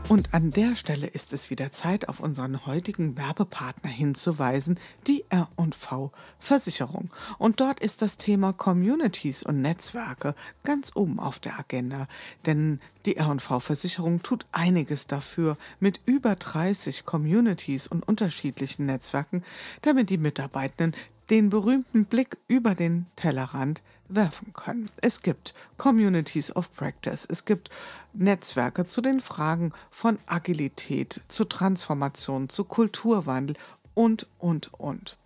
[0.08, 6.12] Und an der Stelle ist es wieder Zeit, auf unseren heutigen Werbepartner hinzuweisen, die R&V
[6.38, 7.10] Versicherung.
[7.36, 12.06] Und dort ist das Thema Communities und Netzwerke ganz oben auf der Agenda.
[12.46, 19.44] Denn die R&V Versicherung tut einiges dafür mit über 30 Communities und unterschiedlichen Netzwerken,
[19.82, 20.96] damit die Mitarbeitenden
[21.28, 24.90] den berühmten Blick über den Tellerrand werfen können.
[25.00, 27.70] Es gibt Communities of Practice, es gibt
[28.12, 33.56] Netzwerke zu den Fragen von Agilität, zu Transformation, zu Kulturwandel
[33.98, 35.18] und, und, und.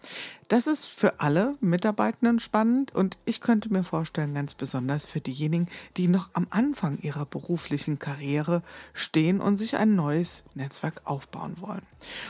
[0.49, 5.69] Das ist für alle Mitarbeitenden spannend und ich könnte mir vorstellen, ganz besonders für diejenigen,
[5.99, 8.63] die noch am Anfang ihrer beruflichen Karriere
[8.95, 11.87] stehen und sich ein neues Netzwerk aufbauen wollen.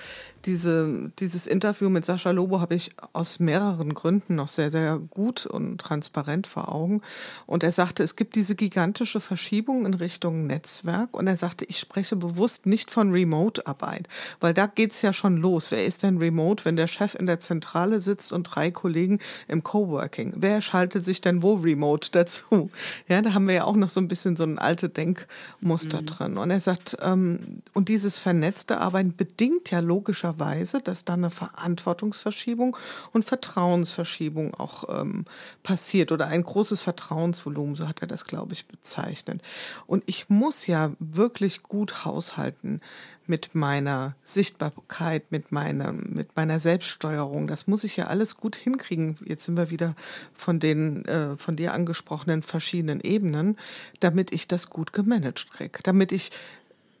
[0.45, 5.45] diese, dieses Interview mit Sascha Lobo habe ich aus mehreren Gründen noch sehr, sehr gut
[5.45, 7.01] und transparent vor Augen.
[7.45, 11.15] Und er sagte, es gibt diese gigantische Verschiebung in Richtung Netzwerk.
[11.15, 14.07] Und er sagte, ich spreche bewusst nicht von Remote-Arbeit,
[14.39, 15.71] weil da geht es ja schon los.
[15.71, 19.63] Wer ist denn Remote, wenn der Chef in der Zentrale sitzt und drei Kollegen im
[19.63, 20.33] Coworking?
[20.35, 22.69] Wer schaltet sich denn wo Remote dazu?
[23.07, 26.05] Ja, da haben wir ja auch noch so ein bisschen so ein alte Denkmuster mhm.
[26.05, 26.37] drin.
[26.37, 32.75] Und er sagt, ähm, und dieses vernetzte Arbeiten bedingt ja logischerweise dass da eine Verantwortungsverschiebung
[33.13, 35.25] und Vertrauensverschiebung auch ähm,
[35.61, 39.43] passiert oder ein großes Vertrauensvolumen, so hat er das, glaube ich, bezeichnet.
[39.85, 42.81] Und ich muss ja wirklich gut haushalten
[43.27, 47.47] mit meiner Sichtbarkeit, mit meiner, mit meiner Selbststeuerung.
[47.47, 49.15] Das muss ich ja alles gut hinkriegen.
[49.23, 49.95] Jetzt sind wir wieder
[50.33, 53.57] von den äh, von dir angesprochenen verschiedenen Ebenen,
[53.99, 56.31] damit ich das gut gemanagt kriege, damit ich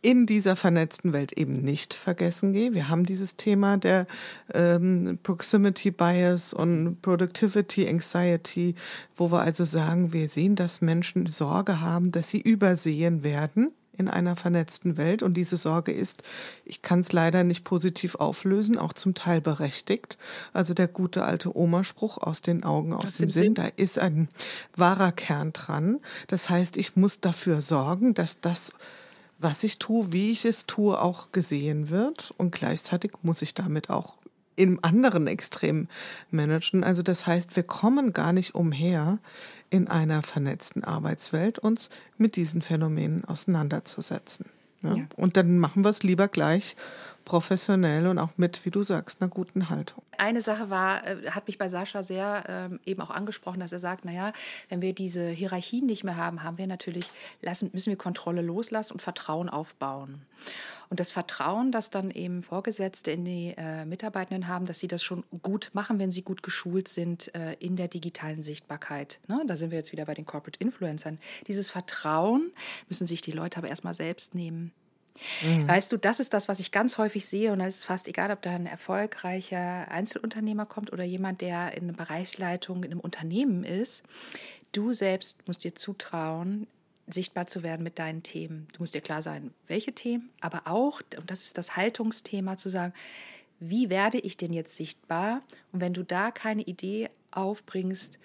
[0.01, 2.73] in dieser vernetzten Welt eben nicht vergessen gehe.
[2.73, 4.07] Wir haben dieses Thema der
[4.53, 8.75] ähm, Proximity Bias und Productivity Anxiety,
[9.15, 14.07] wo wir also sagen, wir sehen, dass Menschen Sorge haben, dass sie übersehen werden in
[14.07, 15.21] einer vernetzten Welt.
[15.21, 16.23] Und diese Sorge ist,
[16.65, 20.17] ich kann es leider nicht positiv auflösen, auch zum Teil berechtigt.
[20.53, 23.67] Also der gute alte Oma-Spruch aus den Augen, aus, aus dem, dem Sinn, Sinn, da
[23.75, 24.29] ist ein
[24.75, 25.99] wahrer Kern dran.
[26.27, 28.73] Das heißt, ich muss dafür sorgen, dass das
[29.41, 32.33] was ich tue, wie ich es tue, auch gesehen wird.
[32.37, 34.17] Und gleichzeitig muss ich damit auch
[34.55, 35.87] im anderen Extrem
[36.29, 36.83] managen.
[36.83, 39.19] Also das heißt, wir kommen gar nicht umher,
[39.71, 44.47] in einer vernetzten Arbeitswelt uns mit diesen Phänomenen auseinanderzusetzen.
[44.83, 44.95] Ja?
[44.95, 45.05] Ja.
[45.15, 46.75] Und dann machen wir es lieber gleich
[47.25, 50.03] professionell und auch mit, wie du sagst, einer guten Haltung.
[50.17, 53.79] Eine Sache war, äh, hat mich bei Sascha sehr ähm, eben auch angesprochen, dass er
[53.79, 54.33] sagt, naja,
[54.69, 57.05] wenn wir diese Hierarchien nicht mehr haben, haben wir natürlich,
[57.41, 60.21] lassen, müssen wir Kontrolle loslassen und Vertrauen aufbauen.
[60.89, 65.01] Und das Vertrauen, das dann eben Vorgesetzte in die äh, Mitarbeitenden haben, dass sie das
[65.01, 69.21] schon gut machen, wenn sie gut geschult sind äh, in der digitalen Sichtbarkeit.
[69.27, 69.41] Ne?
[69.47, 71.17] Da sind wir jetzt wieder bei den Corporate Influencern.
[71.47, 72.51] Dieses Vertrauen
[72.89, 74.73] müssen sich die Leute aber erstmal selbst nehmen.
[75.43, 75.67] Mhm.
[75.67, 77.51] Weißt du, das ist das, was ich ganz häufig sehe.
[77.51, 81.83] Und es ist fast egal, ob da ein erfolgreicher Einzelunternehmer kommt oder jemand, der in
[81.83, 84.03] einer Bereichsleitung in einem Unternehmen ist.
[84.71, 86.65] du selbst musst dir zutrauen,
[87.07, 88.67] sichtbar zu werden mit deinen Themen.
[88.73, 92.69] Du musst dir klar sein, welche Themen, aber auch, und das ist das Haltungsthema, zu
[92.69, 92.93] sagen,
[93.59, 95.41] wie werde ich denn jetzt sichtbar?
[95.71, 98.17] Und wenn du da keine Idee aufbringst,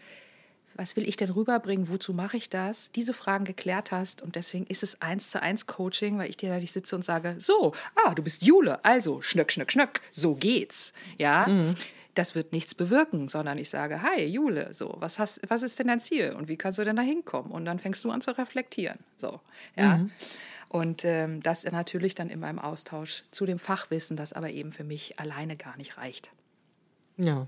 [0.76, 4.66] was will ich denn rüberbringen, wozu mache ich das, diese Fragen geklärt hast und deswegen
[4.66, 7.72] ist es eins zu eins Coaching, weil ich dir da nicht sitze und sage, so,
[8.04, 11.46] ah, du bist Jule, also schnöck, schnöck, schnöck, so geht's, ja.
[11.46, 11.74] Mhm.
[12.14, 15.88] Das wird nichts bewirken, sondern ich sage, hi Jule, so, was hast, was ist denn
[15.88, 17.50] dein Ziel und wie kannst du denn da hinkommen?
[17.50, 19.40] Und dann fängst du an zu reflektieren, so,
[19.76, 19.98] ja.
[19.98, 20.10] Mhm.
[20.68, 24.84] Und ähm, das natürlich dann immer im Austausch zu dem Fachwissen, das aber eben für
[24.84, 26.30] mich alleine gar nicht reicht.
[27.18, 27.46] Ja,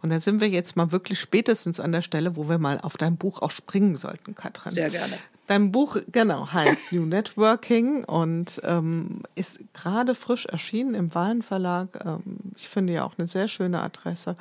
[0.00, 2.96] und dann sind wir jetzt mal wirklich spätestens an der Stelle, wo wir mal auf
[2.96, 4.72] dein Buch auch springen sollten, Katrin.
[4.72, 5.18] Sehr gerne.
[5.48, 12.04] Dein Buch, genau, heißt New Networking und ähm, ist gerade frisch erschienen im Wahlen Verlag.
[12.04, 12.22] Ähm,
[12.56, 14.36] ich finde ja auch eine sehr schöne Adresse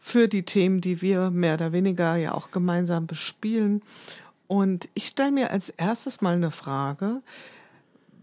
[0.00, 3.82] für die Themen, die wir mehr oder weniger ja auch gemeinsam bespielen.
[4.48, 7.22] Und ich stelle mir als erstes mal eine Frage,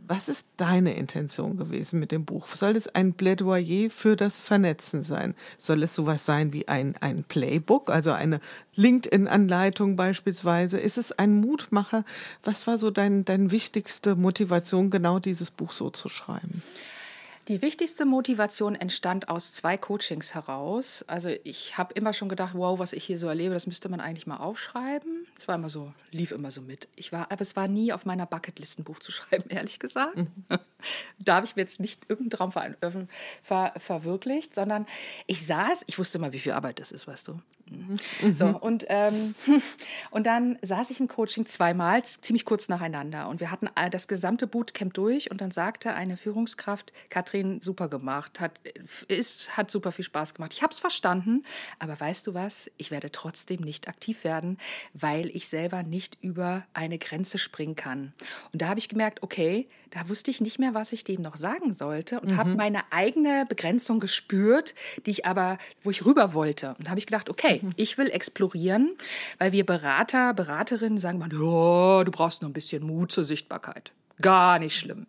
[0.09, 2.47] was ist deine Intention gewesen mit dem Buch?
[2.47, 5.35] Soll es ein Plädoyer für das Vernetzen sein?
[5.59, 8.39] Soll es sowas sein wie ein, ein Playbook, also eine
[8.73, 10.79] LinkedIn-Anleitung beispielsweise?
[10.79, 12.05] Ist es ein Mutmacher?
[12.43, 16.63] Was war so dein, deine wichtigste Motivation, genau dieses Buch so zu schreiben?
[17.49, 21.03] Die wichtigste Motivation entstand aus zwei Coachings heraus.
[21.07, 23.99] Also ich habe immer schon gedacht, wow, was ich hier so erlebe, das müsste man
[23.99, 25.25] eigentlich mal aufschreiben.
[25.35, 26.87] Es war immer so, lief immer so mit.
[26.95, 30.17] Ich war, aber es war nie auf meiner Bucketlist ein Buch zu schreiben, ehrlich gesagt.
[30.17, 30.27] Mhm.
[31.17, 32.75] da habe ich mir jetzt nicht irgendeinen Traum ver,
[33.41, 34.85] ver, verwirklicht, sondern
[35.25, 37.39] ich saß, ich wusste mal, wie viel Arbeit das ist, weißt du.
[37.69, 38.35] Mhm.
[38.35, 39.13] So, und, ähm,
[40.11, 43.27] und dann saß ich im Coaching zweimal, ziemlich kurz nacheinander.
[43.27, 48.39] Und wir hatten das gesamte Bootcamp durch und dann sagte eine Führungskraft, Katrin, super gemacht,
[48.39, 48.59] hat,
[49.07, 50.53] ist, hat super viel Spaß gemacht.
[50.53, 51.43] Ich habe es verstanden,
[51.79, 54.57] aber weißt du was, ich werde trotzdem nicht aktiv werden,
[54.93, 58.13] weil ich selber nicht über eine Grenze springen kann.
[58.51, 61.35] Und da habe ich gemerkt, okay, da wusste ich nicht mehr, was ich dem noch
[61.35, 62.37] sagen sollte und mhm.
[62.37, 64.75] habe meine eigene Begrenzung gespürt,
[65.05, 66.75] die ich aber, wo ich rüber wollte.
[66.77, 67.71] Und habe ich gedacht, okay, mhm.
[67.75, 68.95] ich will explorieren,
[69.37, 73.91] weil wir Berater, Beraterinnen sagen man, oh, du brauchst noch ein bisschen Mut zur Sichtbarkeit.
[74.21, 75.07] Gar nicht schlimm.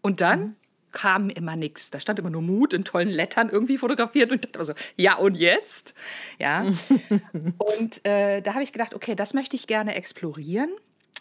[0.00, 0.56] Und dann mhm.
[0.92, 1.90] Kam immer nichts.
[1.90, 5.16] Da stand immer nur Mut in tollen Lettern irgendwie fotografiert und ich dachte so, ja
[5.16, 5.94] und jetzt?
[6.38, 6.64] Ja.
[7.58, 10.70] und äh, da habe ich gedacht, okay, das möchte ich gerne explorieren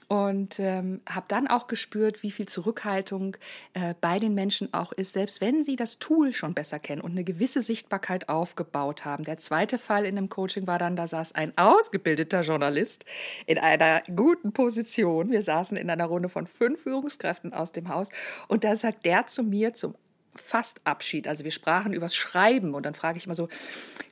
[0.08, 3.36] und ähm, habe dann auch gespürt, wie viel Zurückhaltung
[3.74, 7.12] äh, bei den Menschen auch ist, selbst wenn sie das Tool schon besser kennen und
[7.12, 9.26] eine gewisse Sichtbarkeit aufgebaut haben.
[9.26, 13.06] Der zweite Fall in einem Coaching war dann, da saß ein ausgebildeter Journalist
[13.46, 15.32] in einer guten Position.
[15.32, 18.10] Wir saßen in einer Runde von fünf Führungskräften aus dem Haus
[18.48, 19.96] und da sagt der zu mir zum
[20.36, 21.28] fast Abschied.
[21.28, 23.50] Also wir sprachen übers Schreiben und dann frage ich immer so,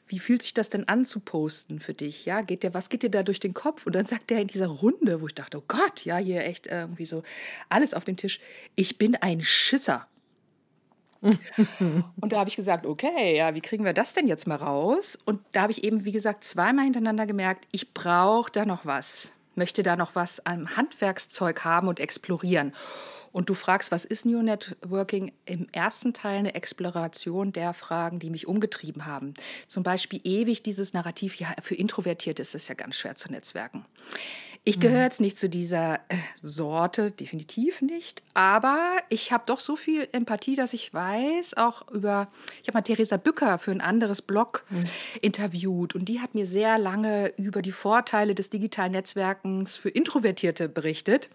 [0.08, 2.26] wie fühlt sich das denn an zu posten für dich?
[2.26, 3.86] Ja, geht dir, was geht dir da durch den Kopf?
[3.86, 6.68] Und dann sagt er in dieser Runde, wo ich dachte, oh Gott, ja, hier echt
[6.68, 7.24] irgendwie so
[7.70, 8.40] alles auf dem Tisch.
[8.76, 10.08] Ich bin ein Schisser.
[11.22, 15.18] und da habe ich gesagt, okay, ja, wie kriegen wir das denn jetzt mal raus?
[15.26, 19.34] Und da habe ich eben, wie gesagt, zweimal hintereinander gemerkt, ich brauche da noch was,
[19.56, 22.74] möchte da noch was am Handwerkszeug haben und explorieren.
[23.36, 25.34] Und du fragst, was ist New Networking?
[25.44, 29.34] Im ersten Teil eine Exploration der Fragen, die mich umgetrieben haben.
[29.68, 33.84] Zum Beispiel ewig dieses Narrativ, ja, für Introvertierte ist es ja ganz schwer zu netzwerken.
[34.68, 35.04] Ich gehöre mhm.
[35.04, 38.24] jetzt nicht zu dieser äh, Sorte, definitiv nicht.
[38.34, 42.30] Aber ich habe doch so viel Empathie, dass ich weiß, auch über,
[42.64, 44.86] ich habe mal Theresa Bücker für ein anderes Blog mhm.
[45.22, 50.68] interviewt und die hat mir sehr lange über die Vorteile des digitalen Netzwerkens für Introvertierte
[50.68, 51.30] berichtet.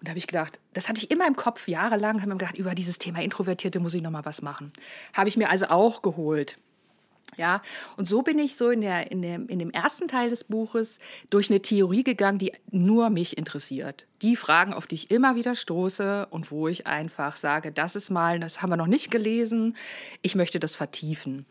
[0.00, 2.58] Und da habe ich gedacht, das hatte ich immer im Kopf jahrelang, habe mir gedacht,
[2.58, 4.72] über dieses Thema Introvertierte muss ich noch mal was machen.
[5.12, 6.58] Habe ich mir also auch geholt.
[7.36, 7.62] Ja,
[7.96, 11.00] und so bin ich so in, der, in, dem, in dem ersten Teil des Buches
[11.30, 14.06] durch eine Theorie gegangen, die nur mich interessiert.
[14.22, 18.10] Die Fragen, auf die ich immer wieder stoße und wo ich einfach sage, das ist
[18.10, 19.76] mal, das haben wir noch nicht gelesen,
[20.22, 21.44] ich möchte das vertiefen.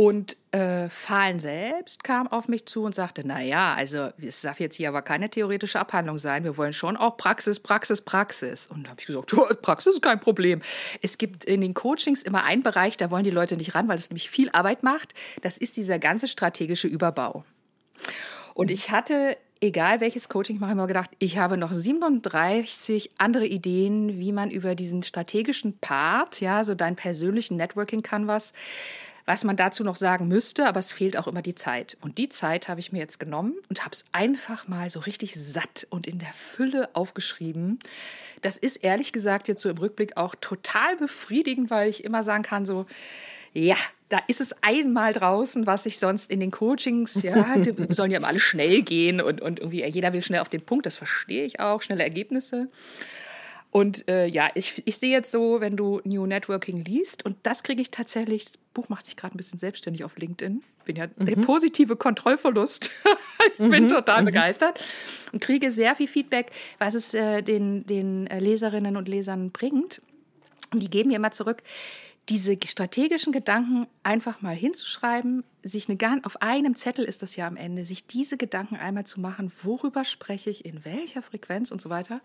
[0.00, 4.60] Und äh, Fahlen selbst kam auf mich zu und sagte, na ja, also es darf
[4.60, 6.44] jetzt hier aber keine theoretische Abhandlung sein.
[6.44, 8.68] Wir wollen schon auch Praxis, Praxis, Praxis.
[8.68, 10.62] Und da habe ich gesagt, Praxis ist kein Problem.
[11.02, 13.98] Es gibt in den Coachings immer einen Bereich, da wollen die Leute nicht ran, weil
[13.98, 15.14] es nämlich viel Arbeit macht.
[15.42, 17.44] Das ist dieser ganze strategische Überbau.
[18.54, 23.46] Und ich hatte egal welches Coaching ich mache, immer gedacht, ich habe noch 37 andere
[23.46, 28.52] Ideen, wie man über diesen strategischen Part, ja, so deinen persönlichen Networking Canvas,
[29.28, 31.98] was man dazu noch sagen müsste, aber es fehlt auch immer die Zeit.
[32.00, 35.34] Und die Zeit habe ich mir jetzt genommen und habe es einfach mal so richtig
[35.34, 37.78] satt und in der Fülle aufgeschrieben.
[38.40, 42.42] Das ist ehrlich gesagt jetzt so im Rückblick auch total befriedigend, weil ich immer sagen
[42.42, 42.86] kann, so,
[43.52, 43.76] ja,
[44.08, 48.16] da ist es einmal draußen, was ich sonst in den Coachings, ja, die sollen ja
[48.16, 51.44] immer alle schnell gehen und, und irgendwie jeder will schnell auf den Punkt, das verstehe
[51.44, 52.68] ich auch, schnelle Ergebnisse.
[53.70, 57.62] Und äh, ja, ich, ich sehe jetzt so, wenn du New Networking liest, und das
[57.62, 60.62] kriege ich tatsächlich, das Buch macht sich gerade ein bisschen selbstständig auf LinkedIn.
[60.84, 61.26] Bin ja mhm.
[61.26, 62.90] der positive Kontrollverlust.
[63.54, 63.70] ich mhm.
[63.70, 64.26] bin total mhm.
[64.26, 64.82] begeistert
[65.32, 70.00] und kriege sehr viel Feedback, was es äh, den, den äh, Leserinnen und Lesern bringt.
[70.72, 71.62] Und die geben mir immer zurück,
[72.28, 77.56] diese strategischen Gedanken einfach mal hinzuschreiben, sich eine, auf einem Zettel ist das ja am
[77.56, 81.88] Ende, sich diese Gedanken einmal zu machen, worüber spreche ich, in welcher Frequenz und so
[81.90, 82.20] weiter.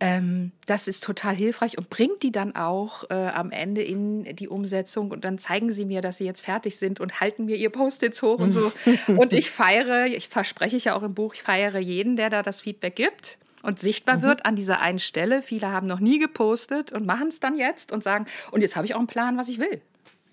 [0.00, 4.48] Ähm, das ist total hilfreich und bringt die dann auch äh, am Ende in die
[4.48, 7.70] Umsetzung und dann zeigen sie mir, dass sie jetzt fertig sind und halten mir ihr
[7.70, 8.72] Post-its hoch und so.
[9.06, 12.42] und ich feiere, ich verspreche ich ja auch im Buch, ich feiere jeden, der da
[12.42, 14.22] das Feedback gibt und sichtbar mhm.
[14.22, 15.42] wird an dieser einen Stelle.
[15.42, 18.86] Viele haben noch nie gepostet und machen es dann jetzt und sagen, und jetzt habe
[18.86, 19.80] ich auch einen Plan, was ich will.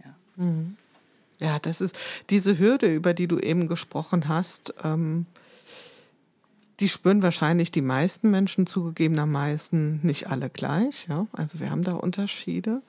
[0.04, 0.16] Ja.
[0.44, 0.76] Mhm.
[1.40, 1.98] ja, das ist
[2.30, 4.74] diese Hürde, über die du eben gesprochen hast.
[4.84, 5.28] Ähm,
[6.82, 11.08] die spüren wahrscheinlich die meisten Menschen zugegebenermaßen nicht alle gleich.
[11.08, 11.28] Ja?
[11.32, 12.82] Also wir haben da Unterschiede.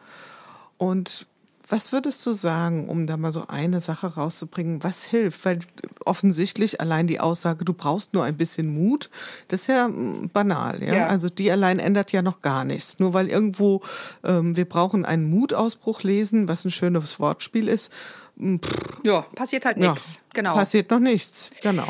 [0.78, 1.26] Und
[1.68, 5.44] was würdest du sagen, um da mal so eine Sache rauszubringen, was hilft?
[5.44, 5.60] Weil
[6.04, 9.10] offensichtlich allein die Aussage, du brauchst nur ein bisschen Mut,
[9.48, 10.82] das ist ja hm, banal.
[10.82, 10.94] Ja?
[10.94, 11.06] ja.
[11.06, 12.98] Also die allein ändert ja noch gar nichts.
[12.98, 13.82] Nur weil irgendwo
[14.24, 17.92] ähm, wir brauchen einen Mutausbruch lesen, was ein schönes Wortspiel ist.
[18.38, 18.72] Hm, pff,
[19.04, 20.14] ja, passiert halt nichts.
[20.14, 20.54] Ja, genau.
[20.54, 21.50] Passiert noch nichts.
[21.62, 21.88] Genau.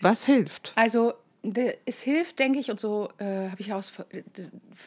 [0.00, 0.72] Was hilft?
[0.76, 3.92] Also es hilft, denke ich, und so äh, habe ich das,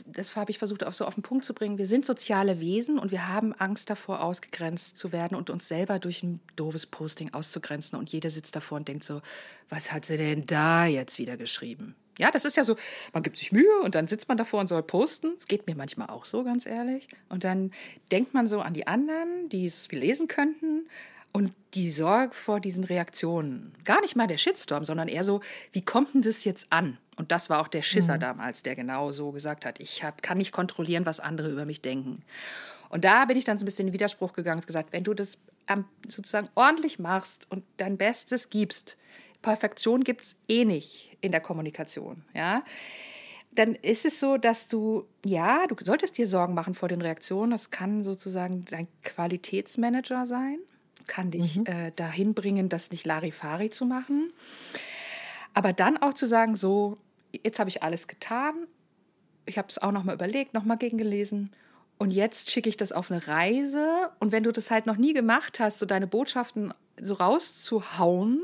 [0.06, 1.78] das habe ich versucht, auch so auf den Punkt zu bringen.
[1.78, 5.98] Wir sind soziale Wesen und wir haben Angst davor, ausgegrenzt zu werden und uns selber
[6.00, 7.98] durch ein doofes Posting auszugrenzen.
[7.98, 9.22] Und jeder sitzt davor und denkt so,
[9.70, 11.96] was hat sie denn da jetzt wieder geschrieben?
[12.20, 12.76] Ja, das ist ja so,
[13.14, 15.34] man gibt sich Mühe und dann sitzt man davor und soll posten.
[15.38, 17.08] Es geht mir manchmal auch so, ganz ehrlich.
[17.30, 17.72] Und dann
[18.12, 20.88] denkt man so an die anderen, die es lesen könnten
[21.34, 25.84] und die Sorge vor diesen Reaktionen, gar nicht mal der Shitstorm, sondern eher so, wie
[25.84, 26.98] kommt denn das jetzt an?
[27.16, 28.22] Und das war auch der Schisser mhm.
[28.22, 31.82] damals, der genau so gesagt hat, ich hab, kann nicht kontrollieren, was andere über mich
[31.82, 32.24] denken.
[32.90, 35.04] Und da bin ich dann so ein bisschen in den Widerspruch gegangen und gesagt, wenn
[35.04, 35.38] du das
[36.08, 38.98] sozusagen ordentlich machst und dein Bestes gibst,
[39.42, 42.64] Perfektion gibt es eh nicht in der Kommunikation, ja,
[43.54, 47.52] dann ist es so, dass du, ja, du solltest dir Sorgen machen vor den Reaktionen.
[47.52, 50.60] Das kann sozusagen dein Qualitätsmanager sein
[51.12, 51.66] kann dich mhm.
[51.66, 54.32] äh, dahin bringen, das nicht Larifari zu machen.
[55.54, 56.98] Aber dann auch zu sagen, so,
[57.44, 58.56] jetzt habe ich alles getan,
[59.46, 61.52] ich habe es auch nochmal überlegt, nochmal gegengelesen
[61.98, 64.10] und jetzt schicke ich das auf eine Reise.
[64.20, 68.40] Und wenn du das halt noch nie gemacht hast, so deine Botschaften so rauszuhauen,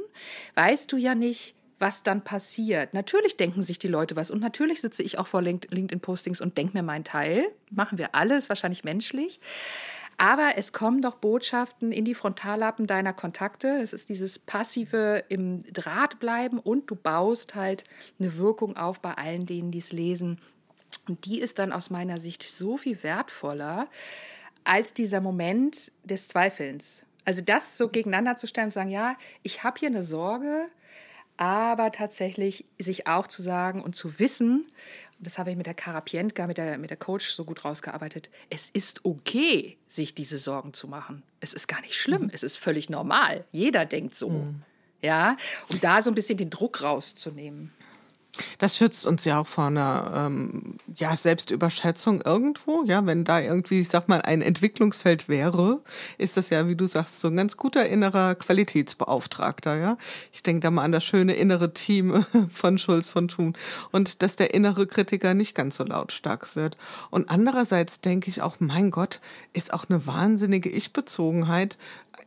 [0.56, 2.94] weißt du ja nicht, was dann passiert.
[2.94, 6.76] Natürlich denken sich die Leute was und natürlich sitze ich auch vor LinkedIn-Postings und denke
[6.76, 7.48] mir meinen Teil.
[7.70, 9.40] Machen wir alle, ist wahrscheinlich menschlich.
[10.18, 13.80] Aber es kommen doch Botschaften in die Frontallappen deiner Kontakte.
[13.80, 17.84] Das ist dieses passive im Draht bleiben und du baust halt
[18.20, 20.40] eine Wirkung auf bei allen denen, die es lesen.
[21.08, 23.88] Und die ist dann aus meiner Sicht so viel wertvoller
[24.64, 27.04] als dieser Moment des Zweifelns.
[27.24, 30.66] Also das so gegeneinander zu stellen und sagen, ja, ich habe hier eine Sorge,
[31.38, 34.72] aber tatsächlich sich auch zu sagen und zu wissen,
[35.20, 38.70] das habe ich mit der Karapientka, mit der, mit der Coach so gut rausgearbeitet, es
[38.70, 41.24] ist okay, sich diese Sorgen zu machen.
[41.40, 42.32] Es ist gar nicht schlimm, mhm.
[42.34, 43.46] es ist völlig normal.
[43.52, 44.30] Jeder denkt so.
[44.30, 44.64] Mhm.
[45.02, 45.38] Ja,
[45.70, 47.72] um da so ein bisschen den Druck rauszunehmen.
[48.58, 52.84] Das schützt uns ja auch vor einer ähm, ja, Selbstüberschätzung irgendwo.
[52.86, 55.82] Ja, wenn da irgendwie, ich sag mal, ein Entwicklungsfeld wäre,
[56.18, 59.78] ist das ja, wie du sagst, so ein ganz guter innerer Qualitätsbeauftragter.
[59.78, 59.98] Ja,
[60.32, 63.56] ich denke da mal an das schöne innere Team von Schulz von Thun
[63.92, 66.78] und dass der innere Kritiker nicht ganz so lautstark wird.
[67.10, 69.22] Und andererseits denke ich auch, mein Gott,
[69.54, 71.78] ist auch eine wahnsinnige Ich-Bezogenheit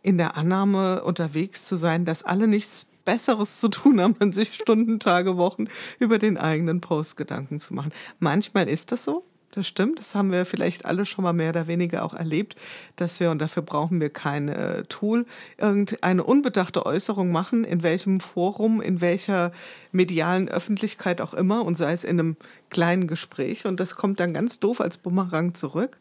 [0.03, 4.55] in der Annahme unterwegs zu sein, dass alle nichts Besseres zu tun haben, als sich
[4.55, 5.67] Stunden, Tage, Wochen
[5.99, 7.93] über den eigenen Post Gedanken zu machen.
[8.21, 9.25] Manchmal ist das so.
[9.53, 12.55] Das stimmt, das haben wir vielleicht alle schon mal mehr oder weniger auch erlebt,
[12.95, 15.27] dass wir, und dafür brauchen wir kein äh, Tool,
[15.59, 19.51] irgendeine unbedachte Äußerung machen, in welchem Forum, in welcher
[19.91, 22.37] medialen Öffentlichkeit auch immer, und sei es in einem
[22.71, 25.99] kleinen Gespräch, und das kommt dann ganz doof als Bumerang zurück.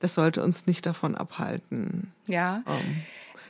[0.00, 2.62] Das sollte uns nicht davon abhalten, ja.
[2.66, 3.02] Ähm,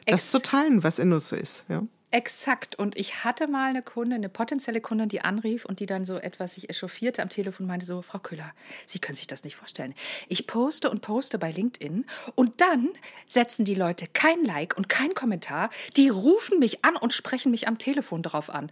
[0.07, 1.67] das zu teilen, was in uns ist.
[1.69, 1.83] Ja.
[2.17, 2.77] Exakt.
[2.77, 6.17] Und ich hatte mal eine Kundin, eine potenzielle Kundin, die anrief und die dann so
[6.17, 8.55] etwas sich echauffierte am Telefon und meinte so, Frau Köhler,
[8.87, 9.93] Sie können sich das nicht vorstellen.
[10.27, 12.89] Ich poste und poste bei LinkedIn und dann
[13.27, 15.69] setzen die Leute kein Like und kein Kommentar.
[15.99, 18.71] Die rufen mich an und sprechen mich am Telefon darauf an.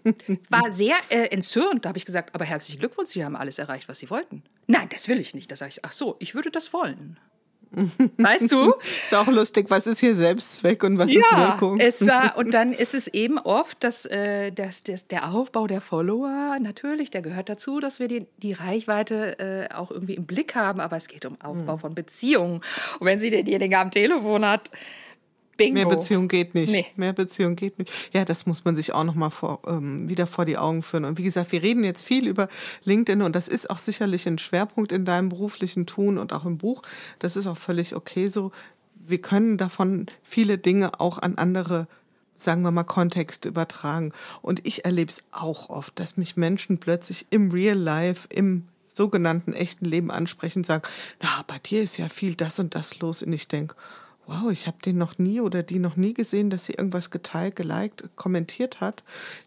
[0.50, 1.86] War sehr äh, entzürnt.
[1.86, 4.42] Da habe ich gesagt, aber herzlichen Glückwunsch, Sie haben alles erreicht, was Sie wollten.
[4.66, 5.50] Nein, das will ich nicht.
[5.50, 7.18] Da sage ich, ach so, ich würde das wollen.
[8.18, 8.74] Weißt du?
[9.04, 11.78] Ist auch lustig, was ist hier Selbstzweck und was ja, ist Wirkung?
[11.78, 15.80] Es war, und dann ist es eben oft, dass, äh, dass, dass der Aufbau der
[15.80, 19.38] Follower, natürlich, der gehört dazu, dass wir die, die Reichweite
[19.70, 21.80] äh, auch irgendwie im Blick haben, aber es geht um Aufbau mhm.
[21.80, 22.60] von Beziehungen.
[22.98, 24.70] Und wenn sie denjenigen am Telefon hat,
[25.56, 25.74] Bingo.
[25.74, 26.72] Mehr Beziehung geht nicht.
[26.72, 26.86] Nee.
[26.96, 27.92] Mehr Beziehung geht nicht.
[28.12, 31.04] Ja, das muss man sich auch nochmal vor, ähm, wieder vor die Augen führen.
[31.04, 32.48] Und wie gesagt, wir reden jetzt viel über
[32.84, 36.58] LinkedIn und das ist auch sicherlich ein Schwerpunkt in deinem beruflichen Tun und auch im
[36.58, 36.82] Buch.
[37.18, 38.50] Das ist auch völlig okay so.
[38.94, 41.86] Wir können davon viele Dinge auch an andere
[42.34, 44.12] sagen wir mal, Kontexte übertragen.
[44.40, 49.52] Und ich erlebe es auch oft, dass mich Menschen plötzlich im Real Life, im sogenannten
[49.52, 50.82] echten Leben ansprechen und sagen,
[51.20, 53.22] na, bei dir ist ja viel das und das los.
[53.22, 53.74] Und ich denke,
[54.26, 57.56] wow, ich habe den noch nie oder die noch nie gesehen, dass sie irgendwas geteilt,
[57.56, 59.02] geliked, kommentiert hat.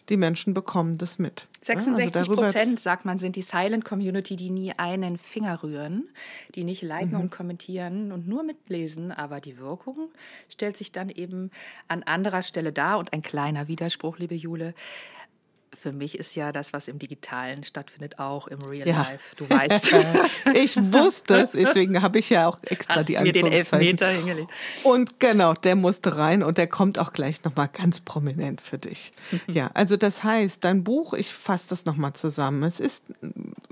[0.09, 1.47] Die Menschen bekommen das mit.
[1.61, 6.09] 66 also Prozent, sagt man, sind die Silent Community, die nie einen Finger rühren,
[6.53, 7.21] die nicht liken mhm.
[7.21, 9.11] und kommentieren und nur mitlesen.
[9.11, 10.09] Aber die Wirkung
[10.49, 11.51] stellt sich dann eben
[11.87, 12.99] an anderer Stelle dar.
[12.99, 14.75] Und ein kleiner Widerspruch, liebe Jule,
[15.75, 19.01] für mich ist ja das, was im Digitalen stattfindet, auch im Real ja.
[19.03, 19.35] Life.
[19.35, 19.93] Du weißt.
[20.53, 24.51] ich wusste es, deswegen habe ich ja auch extra Hast die mir den Elfmeter hingelegt.
[24.83, 29.11] Und genau, der musste rein und der kommt auch gleich nochmal ganz prominent für dich.
[29.47, 32.63] ja, also das heißt, dein Buch, ich fasse das nochmal zusammen.
[32.63, 33.05] Es ist,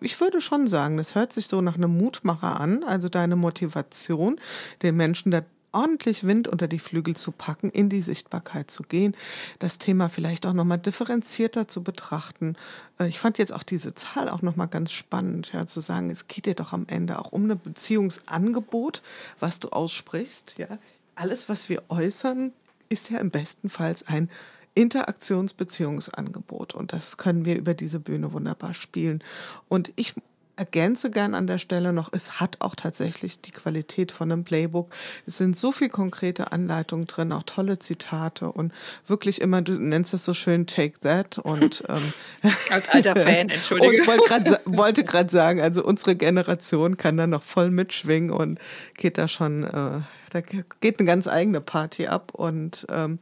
[0.01, 4.39] ich würde schon sagen, das hört sich so nach einem Mutmacher an, also deine Motivation,
[4.81, 5.41] den Menschen da
[5.73, 9.15] ordentlich Wind unter die Flügel zu packen, in die Sichtbarkeit zu gehen,
[9.59, 12.55] das Thema vielleicht auch nochmal differenzierter zu betrachten.
[12.99, 16.27] Äh, ich fand jetzt auch diese Zahl auch nochmal ganz spannend, ja, zu sagen, es
[16.27, 19.01] geht dir doch am Ende auch um ein Beziehungsangebot,
[19.39, 20.55] was du aussprichst.
[20.57, 20.79] Ja.
[21.15, 22.53] Alles, was wir äußern,
[22.89, 24.29] ist ja im besten Fall ein
[24.75, 26.73] Interaktionsbeziehungsangebot.
[26.73, 29.23] Und das können wir über diese Bühne wunderbar spielen.
[29.67, 30.15] Und ich
[30.55, 34.91] ergänze gern an der Stelle noch, es hat auch tatsächlich die Qualität von einem Playbook.
[35.25, 38.71] Es sind so viele konkrete Anleitungen drin, auch tolle Zitate und
[39.07, 44.01] wirklich immer, du nennst es so schön, take that und ähm, als alter Fan, entschuldige.
[44.01, 48.59] Und wollte gerade wollte sagen, also unsere Generation kann da noch voll mitschwingen und
[48.95, 50.01] geht da schon, äh,
[50.31, 53.19] da geht eine ganz eigene Party ab und ähm,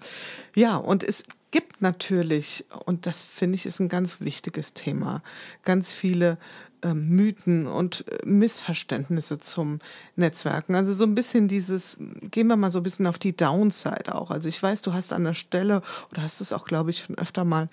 [0.56, 5.22] ja, und es gibt natürlich, und das finde ich ist ein ganz wichtiges Thema,
[5.64, 6.38] ganz viele
[6.84, 9.80] ähm, Mythen und äh, Missverständnisse zum
[10.16, 10.76] Netzwerken.
[10.76, 11.98] Also so ein bisschen dieses,
[12.32, 14.32] gehen wir mal so ein bisschen auf die Downside auch.
[14.32, 17.18] Also ich weiß, du hast an der Stelle, oder hast es auch, glaube ich, schon
[17.18, 17.70] öfter mal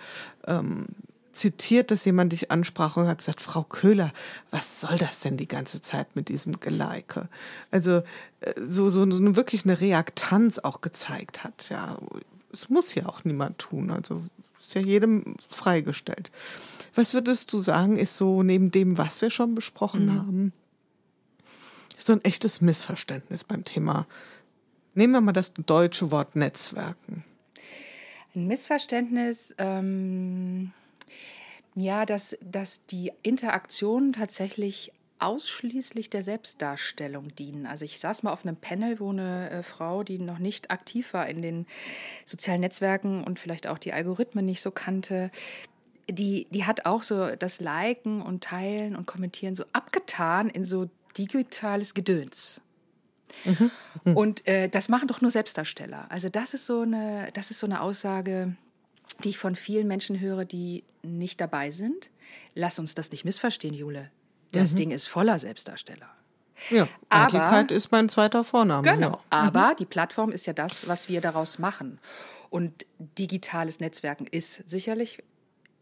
[0.47, 0.87] ähm,
[1.33, 4.13] zitiert, dass jemand dich ansprach und hat gesagt, Frau Köhler,
[4.51, 7.29] was soll das denn die ganze Zeit mit diesem Geleike?
[7.71, 8.03] Also
[8.41, 11.69] äh, so, so, so wirklich eine Reaktanz auch gezeigt hat.
[11.71, 11.97] Ja,
[12.53, 13.91] es muss ja auch niemand tun.
[13.91, 14.23] Also
[14.61, 16.31] ist ja jedem freigestellt.
[16.99, 20.15] Was würdest du sagen, ist so neben dem, was wir schon besprochen mhm.
[20.19, 20.53] haben,
[21.97, 24.05] so ein echtes Missverständnis beim Thema?
[24.95, 27.23] Nehmen wir mal das deutsche Wort Netzwerken.
[28.35, 30.73] Ein Missverständnis, ähm,
[31.77, 34.91] ja, dass, dass die Interaktionen tatsächlich
[35.21, 37.67] ausschließlich der Selbstdarstellung dienen.
[37.67, 41.13] Also ich saß mal auf einem Panel, wo eine äh, Frau, die noch nicht aktiv
[41.15, 41.67] war in den
[42.27, 45.31] sozialen Netzwerken und vielleicht auch die Algorithmen nicht so kannte,
[46.11, 50.89] die, die hat auch so das Liken und Teilen und Kommentieren so abgetan in so
[51.17, 52.61] digitales Gedöns.
[53.45, 53.71] Mhm.
[54.05, 54.17] Mhm.
[54.17, 56.07] Und äh, das machen doch nur Selbstdarsteller.
[56.11, 58.57] Also das ist so eine, das ist so eine Aussage,
[59.25, 62.11] die ich von vielen Menschen höre, die nicht dabei sind.
[62.55, 64.11] Lass uns das nicht missverstehen, Jule.
[64.53, 64.77] Das mhm.
[64.77, 66.09] Ding ist voller Selbstdarsteller.
[66.71, 68.83] Ja, Eitelkeit ist mein zweiter Vorname.
[68.83, 69.21] Genau, ja.
[69.31, 69.77] aber mhm.
[69.77, 72.01] die Plattform ist ja das, was wir daraus machen.
[72.51, 75.23] Und digitales Netzwerken ist sicherlich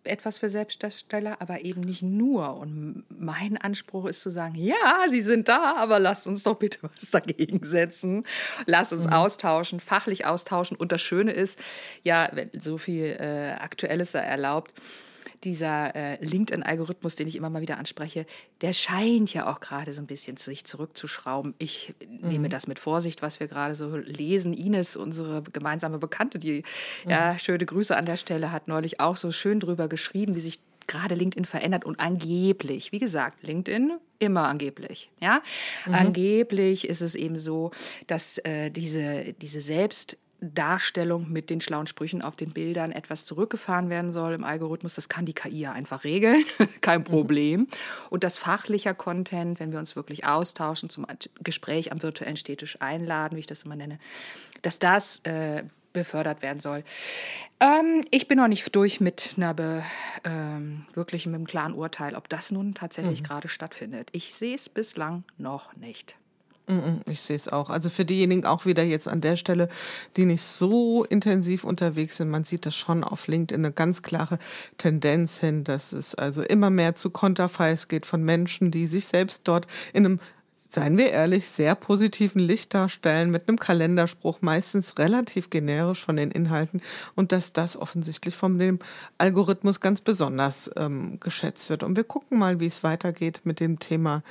[0.07, 2.57] etwas für Selbstdarsteller, aber eben nicht nur.
[2.57, 6.79] Und mein Anspruch ist zu sagen, ja, sie sind da, aber lasst uns doch bitte
[6.95, 8.25] was dagegen setzen.
[8.67, 9.13] Lasst uns mhm.
[9.13, 10.77] austauschen, fachlich austauschen.
[10.77, 11.59] Und das Schöne ist,
[12.03, 14.73] ja, wenn so viel äh, Aktuelles erlaubt,
[15.45, 18.27] dieser äh, LinkedIn-Algorithmus, den ich immer mal wieder anspreche,
[18.61, 21.55] der scheint ja auch gerade so ein bisschen sich zurückzuschrauben.
[21.59, 22.29] Ich mhm.
[22.29, 24.53] nehme das mit Vorsicht, was wir gerade so lesen.
[24.53, 26.63] Ines, unsere gemeinsame Bekannte, die
[27.05, 27.11] mhm.
[27.11, 30.61] ja, schöne Grüße an der Stelle, hat neulich auch so schön drüber geschrieben, wie sich
[30.87, 35.43] gerade LinkedIn verändert und angeblich, wie gesagt, LinkedIn immer angeblich, ja,
[35.87, 35.95] mhm.
[35.95, 37.71] angeblich ist es eben so,
[38.07, 43.89] dass äh, diese diese selbst Darstellung mit den schlauen Sprüchen auf den Bildern etwas zurückgefahren
[43.89, 44.95] werden soll im Algorithmus.
[44.95, 46.45] Das kann die KI ja einfach regeln,
[46.81, 47.05] kein mhm.
[47.05, 47.69] Problem.
[48.11, 51.07] Und das fachlicher Content, wenn wir uns wirklich austauschen, zum
[51.43, 53.99] Gespräch am virtuellen Städtisch einladen, wie ich das immer nenne,
[54.63, 56.85] dass das äh, befördert werden soll.
[57.59, 59.83] Ähm, ich bin noch nicht durch mit einer Be,
[60.25, 63.27] ähm, wirklich mit einem klaren Urteil, ob das nun tatsächlich mhm.
[63.27, 64.11] gerade stattfindet.
[64.13, 66.17] Ich sehe es bislang noch nicht.
[67.09, 67.71] Ich sehe es auch.
[67.71, 69.69] Also für diejenigen auch wieder jetzt an der Stelle,
[70.17, 74.41] die nicht so intensiv unterwegs sind, man sieht das schon auf LinkedIn eine ganz klare
[74.77, 79.47] Tendenz hin, dass es also immer mehr zu Konterfeis geht von Menschen, die sich selbst
[79.47, 80.21] dort in einem
[80.69, 86.31] seien wir ehrlich, sehr positiven Licht darstellen mit einem Kalenderspruch, meistens relativ generisch von den
[86.31, 86.83] Inhalten
[87.15, 88.79] und dass das offensichtlich von dem
[89.17, 91.83] Algorithmus ganz besonders ähm, geschätzt wird.
[91.83, 94.23] Und wir gucken mal, wie es weitergeht mit dem Thema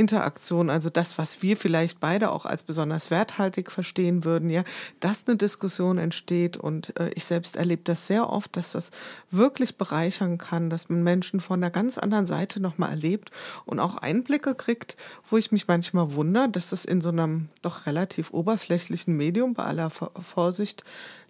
[0.00, 4.64] Interaktion, also das, was wir vielleicht beide auch als besonders werthaltig verstehen würden, ja,
[4.98, 6.56] dass eine Diskussion entsteht.
[6.56, 8.90] Und äh, ich selbst erlebe das sehr oft, dass das
[9.30, 13.30] wirklich bereichern kann, dass man Menschen von einer ganz anderen Seite nochmal erlebt
[13.66, 14.96] und auch Einblicke kriegt,
[15.28, 19.64] wo ich mich manchmal wundere, dass das in so einem doch relativ oberflächlichen Medium bei
[19.64, 20.82] aller Vorsicht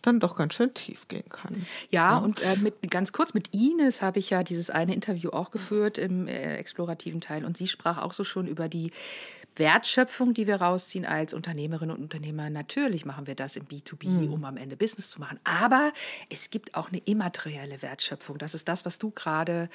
[0.03, 1.67] dann doch ganz schön tief gehen kann.
[1.91, 2.19] Ja, ja.
[2.19, 5.99] und äh, mit, ganz kurz mit Ines habe ich ja dieses eine Interview auch geführt
[5.99, 8.93] im äh, explorativen Teil und sie sprach auch so schon über die
[9.57, 12.51] Wertschöpfung, die wir rausziehen als Unternehmerinnen und Unternehmer.
[12.51, 14.33] Natürlich machen wir das im B2B, mhm.
[14.33, 15.39] um am Ende Business zu machen.
[15.45, 15.93] Aber
[16.31, 18.39] es gibt auch eine immaterielle Wertschöpfung.
[18.39, 19.69] Das ist das, was du gerade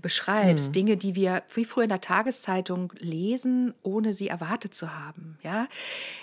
[0.00, 0.68] beschreibst.
[0.68, 0.72] Mhm.
[0.72, 5.38] Dinge, die wir wie früher in der Tageszeitung lesen, ohne sie erwartet zu haben.
[5.42, 5.68] Ja,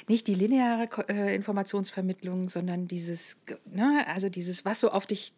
[0.07, 5.34] nicht die lineare äh, Informationsvermittlung, sondern dieses, ne, also dieses, was so auf dich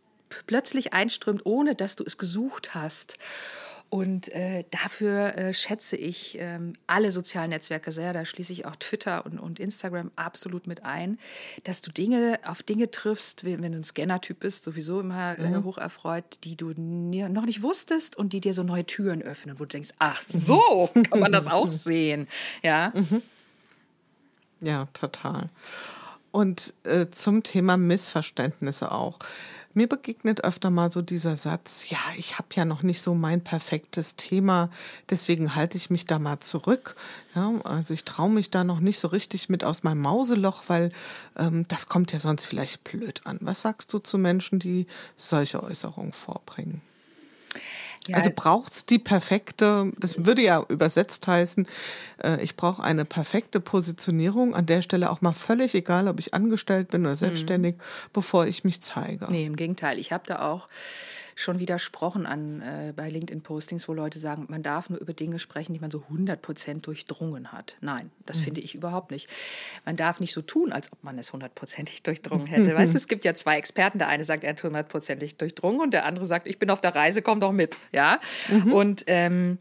[0.47, 3.17] plötzlich einströmt, ohne dass du es gesucht hast.
[3.91, 8.13] Und äh, dafür äh, schätze ich ähm, alle sozialen Netzwerke sehr.
[8.13, 11.19] Da schließe ich auch Twitter und, und Instagram absolut mit ein,
[11.65, 15.49] dass du Dinge auf Dinge triffst, wenn, wenn du ein Scanner-Typ bist, sowieso immer äh,
[15.49, 15.65] mhm.
[15.65, 19.65] hoch erfreut, die du noch nicht wusstest und die dir so neue Türen öffnen, wo
[19.65, 22.29] du denkst, ach so, kann man das auch sehen.
[22.63, 22.93] Ja.
[22.95, 23.21] Mhm.
[24.61, 25.49] Ja, total.
[26.31, 29.19] Und äh, zum Thema Missverständnisse auch.
[29.73, 33.41] Mir begegnet öfter mal so dieser Satz, ja, ich habe ja noch nicht so mein
[33.41, 34.69] perfektes Thema,
[35.09, 36.95] deswegen halte ich mich da mal zurück.
[37.35, 40.91] Ja, also ich traue mich da noch nicht so richtig mit aus meinem Mauseloch, weil
[41.37, 43.37] ähm, das kommt ja sonst vielleicht blöd an.
[43.39, 46.81] Was sagst du zu Menschen, die solche Äußerungen vorbringen?
[48.07, 48.17] Ja.
[48.17, 51.67] Also braucht's die perfekte, das würde ja übersetzt heißen,
[52.23, 56.33] äh, ich brauche eine perfekte Positionierung, an der Stelle auch mal völlig egal, ob ich
[56.33, 57.17] angestellt bin oder mhm.
[57.17, 57.81] selbstständig, mhm.
[58.11, 59.27] bevor ich mich zeige.
[59.29, 59.99] Nee, im Gegenteil.
[59.99, 60.67] Ich habe da auch
[61.41, 65.73] schon widersprochen an, äh, bei LinkedIn-Postings, wo Leute sagen, man darf nur über Dinge sprechen,
[65.73, 67.75] die man so 100% durchdrungen hat.
[67.81, 68.43] Nein, das mhm.
[68.43, 69.29] finde ich überhaupt nicht.
[69.85, 72.75] Man darf nicht so tun, als ob man es hundertprozentig durchdrungen hätte.
[72.75, 73.99] weißt du, es gibt ja zwei Experten.
[73.99, 76.95] Der eine sagt, er hat hundertprozentig durchdrungen und der andere sagt, ich bin auf der
[76.95, 77.75] Reise, komm doch mit.
[77.91, 78.19] Ja?
[78.49, 78.73] Mhm.
[78.73, 79.57] Und ähm,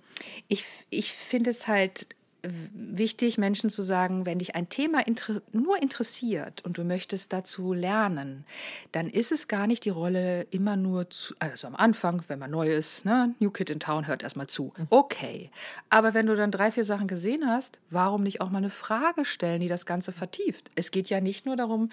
[0.48, 2.06] ich, ich finde es halt
[2.42, 7.72] wichtig, Menschen zu sagen, wenn dich ein Thema inter nur interessiert und du möchtest dazu
[7.72, 8.44] lernen,
[8.92, 12.50] dann ist es gar nicht die Rolle immer nur zu, also am Anfang, wenn man
[12.50, 14.72] neu ist, ne, New Kid in Town hört erstmal zu.
[14.76, 14.86] Mhm.
[14.90, 15.50] Okay.
[15.88, 19.24] Aber wenn du dann drei, vier Sachen gesehen hast, warum nicht auch mal eine Frage
[19.24, 20.70] stellen, die das Ganze vertieft?
[20.74, 21.90] Es geht ja nicht nur darum,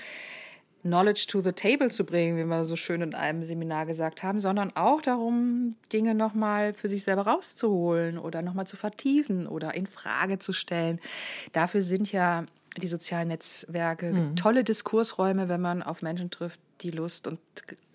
[0.87, 4.39] Knowledge to the table zu bringen, wie wir so schön in einem Seminar gesagt haben,
[4.39, 9.85] sondern auch darum, Dinge nochmal für sich selber rauszuholen oder nochmal zu vertiefen oder in
[9.85, 10.99] Frage zu stellen.
[11.51, 12.45] Dafür sind ja
[12.77, 14.35] die sozialen Netzwerke mhm.
[14.35, 17.39] tolle Diskursräume, wenn man auf Menschen trifft, die Lust und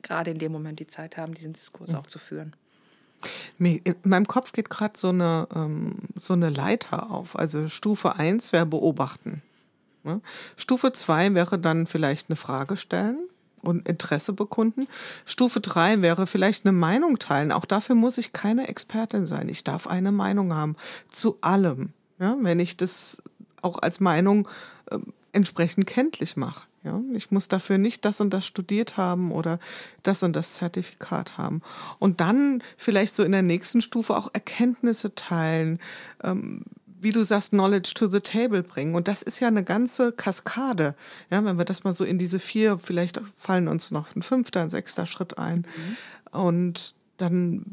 [0.03, 1.99] gerade in dem Moment die Zeit haben, diesen Diskurs mhm.
[1.99, 2.55] auch zu führen.
[3.59, 7.39] In meinem Kopf geht gerade so, eine, ähm, so eine Leiter auf.
[7.39, 9.43] Also Stufe 1 wäre beobachten.
[10.05, 10.21] Ne?
[10.57, 13.19] Stufe 2 wäre dann vielleicht eine Frage stellen
[13.63, 14.89] und Interesse bekunden.
[15.25, 17.53] Stufe 3 wäre vielleicht eine Meinung teilen.
[17.53, 19.49] Auch dafür muss ich keine Expertin sein.
[19.49, 20.77] Ich darf eine Meinung haben
[21.11, 22.37] zu allem, ja?
[22.41, 23.23] wenn ich das
[23.63, 24.49] auch als Meinung
[24.91, 24.99] äh,
[25.33, 26.67] entsprechend kenntlich mache.
[26.85, 29.61] Ja, ich muss dafür nicht das und das studiert haben oder
[30.03, 31.63] das und das Zertifikat haben.
[32.01, 35.79] Und dann vielleicht so in der nächsten Stufe auch Erkenntnisse teilen,
[36.25, 36.65] ähm,
[37.03, 38.95] wie du sagst, Knowledge to the table bringen.
[38.95, 40.95] Und das ist ja eine ganze Kaskade.
[41.31, 44.63] Ja, wenn wir das mal so in diese vier, vielleicht fallen uns noch ein fünfter,
[44.63, 45.67] ein sechster Schritt ein.
[46.33, 46.39] Mhm.
[46.39, 47.65] Und dann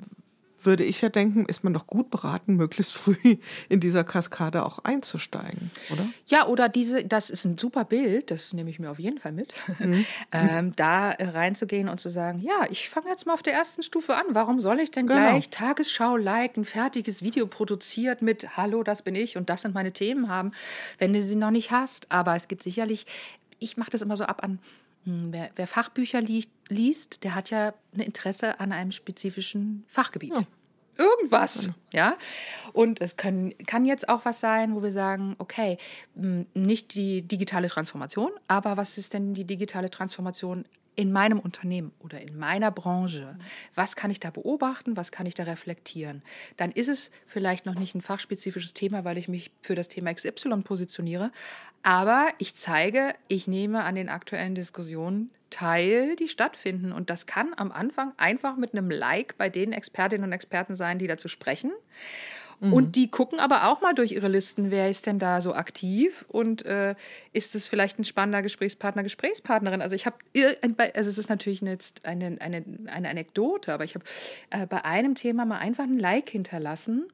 [0.66, 3.38] würde ich ja denken, ist man doch gut beraten, möglichst früh
[3.70, 6.08] in dieser Kaskade auch einzusteigen, oder?
[6.26, 9.32] Ja, oder diese, das ist ein super Bild, das nehme ich mir auf jeden Fall
[9.32, 10.06] mit, mhm.
[10.32, 14.16] ähm, da reinzugehen und zu sagen, ja, ich fange jetzt mal auf der ersten Stufe
[14.16, 14.26] an.
[14.30, 15.20] Warum soll ich denn genau.
[15.20, 19.74] gleich Tagesschau like, ein fertiges Video produziert mit Hallo, das bin ich und das sind
[19.74, 20.52] meine Themen haben,
[20.98, 22.12] wenn du sie noch nicht hast?
[22.12, 23.06] Aber es gibt sicherlich,
[23.60, 24.60] ich mache das immer so ab an
[25.06, 30.36] Wer, wer Fachbücher li liest, der hat ja ein Interesse an einem spezifischen Fachgebiet.
[30.36, 30.44] Ja.
[31.00, 32.18] Irgendwas, ja.
[32.74, 35.78] Und es können, kann jetzt auch was sein, wo wir sagen, okay,
[36.16, 40.66] hm, nicht die digitale Transformation, aber was ist denn die digitale Transformation
[41.00, 43.40] in meinem Unternehmen oder in meiner Branche,
[43.74, 46.22] was kann ich da beobachten, was kann ich da reflektieren,
[46.58, 50.14] dann ist es vielleicht noch nicht ein fachspezifisches Thema, weil ich mich für das Thema
[50.14, 51.32] XY positioniere,
[51.84, 56.92] aber ich zeige, ich nehme an den aktuellen Diskussionen teil, die stattfinden.
[56.92, 61.00] Und das kann am Anfang einfach mit einem Like bei den Expertinnen und Experten sein,
[61.00, 61.72] die dazu sprechen.
[62.60, 62.74] Mhm.
[62.74, 66.26] Und die gucken aber auch mal durch ihre Listen, wer ist denn da so aktiv
[66.28, 66.96] und äh,
[67.32, 69.82] ist es vielleicht ein spannender Gesprächspartner, Gesprächspartnerin.
[69.82, 70.18] Also ich habe,
[70.94, 74.04] also es ist natürlich jetzt eine, eine, eine Anekdote, aber ich habe
[74.50, 77.06] äh, bei einem Thema mal einfach ein Like hinterlassen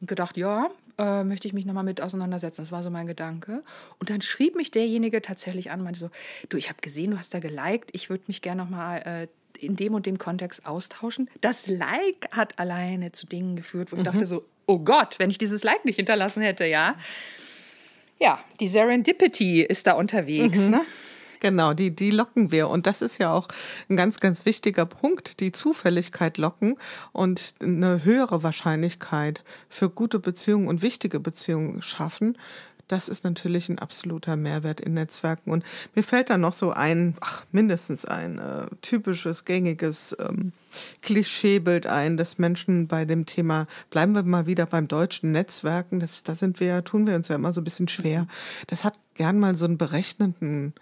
[0.00, 0.68] und gedacht, ja,
[0.98, 2.60] äh, möchte ich mich nochmal mit auseinandersetzen.
[2.60, 3.62] Das war so mein Gedanke.
[3.98, 6.10] Und dann schrieb mich derjenige tatsächlich an, meinte so,
[6.50, 9.28] du, ich habe gesehen, du hast da geliked, ich würde mich gerne nochmal äh,
[9.62, 11.30] in dem und dem Kontext austauschen.
[11.40, 14.06] Das Like hat alleine zu Dingen geführt, wo ich mhm.
[14.06, 16.96] dachte so, oh Gott, wenn ich dieses Like nicht hinterlassen hätte, ja.
[18.20, 20.70] Ja, die Serendipity ist da unterwegs, mhm.
[20.70, 20.82] ne?
[21.42, 22.68] Genau, die, die locken wir.
[22.68, 23.48] Und das ist ja auch
[23.88, 26.76] ein ganz, ganz wichtiger Punkt, die Zufälligkeit locken
[27.10, 32.38] und eine höhere Wahrscheinlichkeit für gute Beziehungen und wichtige Beziehungen schaffen.
[32.88, 35.50] Das ist natürlich ein absoluter Mehrwert in Netzwerken.
[35.50, 35.64] Und
[35.94, 40.52] mir fällt da noch so ein, ach, mindestens ein äh, typisches, gängiges ähm,
[41.02, 46.22] Klischeebild ein, dass Menschen bei dem Thema, bleiben wir mal wieder beim deutschen Netzwerken, das,
[46.22, 48.26] da sind wir, tun wir uns ja immer so ein bisschen schwer.
[48.66, 50.74] Das hat gern mal so einen berechnenden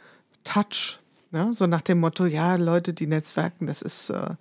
[0.44, 0.99] Touch.
[1.32, 1.52] Ne?
[1.52, 4.34] So nach dem Motto, ja, Leute, die Netzwerken, das ist äh,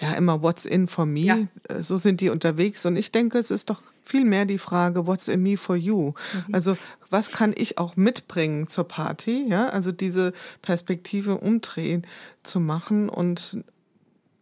[0.00, 1.20] ja immer what's in for me.
[1.20, 1.38] Ja.
[1.68, 2.84] Äh, so sind die unterwegs.
[2.84, 6.12] Und ich denke, es ist doch viel mehr die Frage, what's in me for you?
[6.48, 6.54] Mhm.
[6.54, 6.76] Also,
[7.10, 9.46] was kann ich auch mitbringen zur Party?
[9.48, 10.32] Ja, also diese
[10.62, 12.06] Perspektive umdrehen
[12.42, 13.62] zu machen und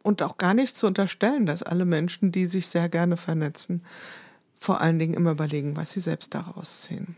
[0.02, 3.84] und auch gar nicht zu unterstellen, dass alle Menschen, die sich sehr gerne vernetzen,
[4.58, 7.16] vor allen Dingen immer überlegen, was sie selbst daraus ziehen.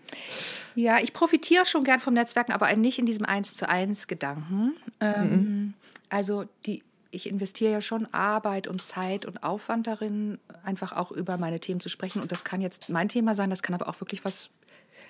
[0.74, 4.74] Ja, ich profitiere schon gern vom Netzwerken, aber nicht in diesem Eins zu eins Gedanken.
[5.00, 5.74] Ähm, mhm.
[6.08, 11.36] Also die, ich investiere ja schon Arbeit und Zeit und Aufwand darin, einfach auch über
[11.36, 12.22] meine Themen zu sprechen.
[12.22, 14.50] Und das kann jetzt mein Thema sein, das kann aber auch wirklich was,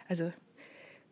[0.08, 0.32] also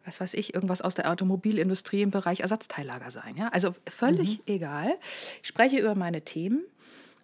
[0.04, 3.36] was weiß ich, irgendwas aus der Automobilindustrie im Bereich Ersatzteillager sein.
[3.36, 3.48] Ja?
[3.48, 4.42] Also völlig mhm.
[4.46, 4.98] egal.
[5.42, 6.62] Ich spreche über meine Themen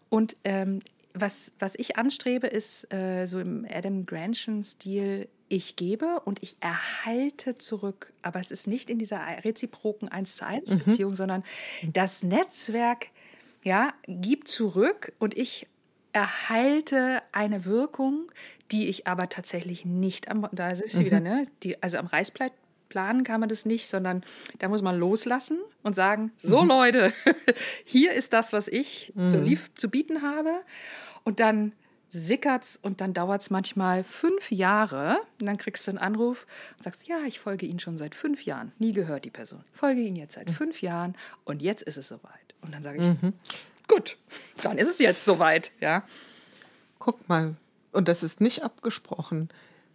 [0.08, 0.80] und ähm,
[1.18, 7.54] was, was ich anstrebe, ist äh, so im Adam Grantion-Stil, ich gebe und ich erhalte
[7.54, 8.12] zurück.
[8.22, 11.16] Aber es ist nicht in dieser reziproken 1 zu 1 Beziehung, mhm.
[11.16, 11.44] sondern
[11.92, 13.08] das Netzwerk
[13.62, 15.66] ja, gibt zurück und ich
[16.12, 18.30] erhalte eine Wirkung,
[18.70, 21.04] die ich aber tatsächlich nicht am, da ist sie mhm.
[21.04, 21.46] wieder, ne?
[21.62, 22.52] Die, also am Reißbrett
[22.88, 24.22] planen kann man das nicht, sondern
[24.58, 26.68] da muss man loslassen und sagen, so mhm.
[26.68, 27.12] Leute,
[27.84, 29.28] hier ist das, was ich mhm.
[29.28, 30.62] zu, lief, zu bieten habe.
[31.26, 31.72] Und dann
[32.08, 35.18] sickert's und dann dauert es manchmal fünf Jahre.
[35.40, 36.46] Und dann kriegst du einen Anruf
[36.76, 38.70] und sagst, ja, ich folge Ihnen schon seit fünf Jahren.
[38.78, 39.64] Nie gehört die Person.
[39.72, 40.52] folge Ihnen jetzt seit mhm.
[40.52, 42.54] fünf Jahren und jetzt ist es soweit.
[42.62, 43.32] Und dann sage ich, mhm.
[43.88, 44.16] gut,
[44.62, 46.04] dann ist es jetzt soweit, ja.
[47.00, 47.56] Guck mal,
[47.90, 49.48] und das ist nicht abgesprochen.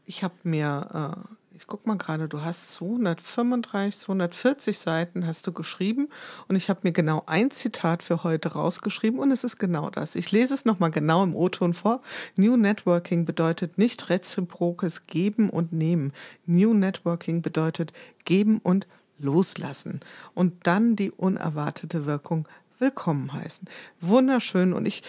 [0.06, 5.54] Ich habe mir äh, ich guck mal gerade, du hast 235, 240 Seiten hast du
[5.54, 6.10] geschrieben
[6.48, 10.16] und ich habe mir genau ein Zitat für heute rausgeschrieben und es ist genau das.
[10.16, 12.02] Ich lese es nochmal genau im O-Ton vor.
[12.36, 16.14] New Networking bedeutet nicht reziprokes Geben und Nehmen.
[16.48, 17.94] New Networking bedeutet
[18.26, 18.88] Geben und
[19.20, 20.00] Loslassen
[20.34, 22.48] und dann die unerwartete Wirkung
[22.80, 23.70] willkommen heißen.
[24.00, 25.04] Wunderschön und ich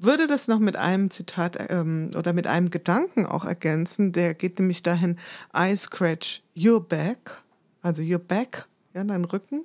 [0.00, 4.12] würde das noch mit einem Zitat ähm, oder mit einem Gedanken auch ergänzen.
[4.12, 5.18] Der geht nämlich dahin,
[5.56, 7.42] I scratch your back,
[7.82, 9.64] also your back, ja, dein Rücken,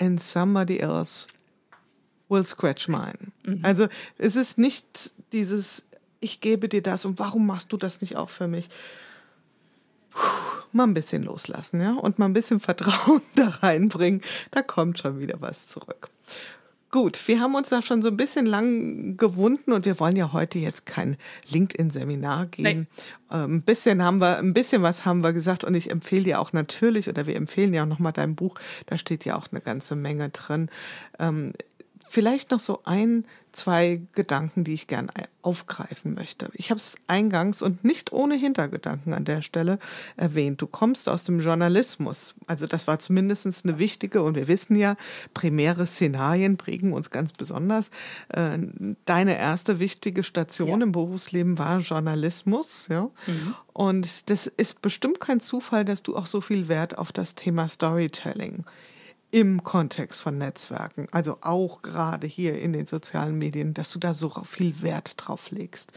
[0.00, 1.28] and somebody else
[2.28, 3.32] will scratch mine.
[3.44, 3.60] Mhm.
[3.62, 5.86] Also es ist nicht dieses,
[6.20, 8.68] ich gebe dir das und warum machst du das nicht auch für mich?
[10.10, 10.18] Puh,
[10.72, 15.18] mal ein bisschen loslassen, ja, und mal ein bisschen Vertrauen da reinbringen, da kommt schon
[15.18, 16.10] wieder was zurück.
[16.96, 20.32] Gut, wir haben uns da schon so ein bisschen lang gewunden und wir wollen ja
[20.32, 21.18] heute jetzt kein
[21.50, 22.88] LinkedIn-Seminar geben.
[23.30, 26.40] Ähm, ein bisschen haben wir, ein bisschen was haben wir gesagt und ich empfehle dir
[26.40, 28.54] auch natürlich oder wir empfehlen ja auch nochmal dein Buch.
[28.86, 30.70] Da steht ja auch eine ganze Menge drin.
[31.18, 31.52] Ähm,
[32.08, 33.26] vielleicht noch so ein
[33.56, 35.10] zwei Gedanken, die ich gern
[35.42, 36.50] aufgreifen möchte.
[36.54, 39.78] Ich habe es eingangs und nicht ohne Hintergedanken an der Stelle
[40.16, 40.60] erwähnt.
[40.60, 42.34] Du kommst aus dem Journalismus.
[42.46, 44.96] Also das war zumindest eine wichtige und wir wissen ja,
[45.34, 47.90] primäre Szenarien prägen uns ganz besonders.
[48.28, 48.58] Äh,
[49.04, 50.86] deine erste wichtige Station ja.
[50.86, 52.88] im Berufsleben war Journalismus.
[52.90, 53.10] Ja?
[53.26, 53.54] Mhm.
[53.72, 57.68] Und das ist bestimmt kein Zufall, dass du auch so viel Wert auf das Thema
[57.68, 58.64] Storytelling
[59.30, 64.14] im Kontext von Netzwerken, also auch gerade hier in den sozialen Medien, dass du da
[64.14, 65.92] so viel Wert drauf legst.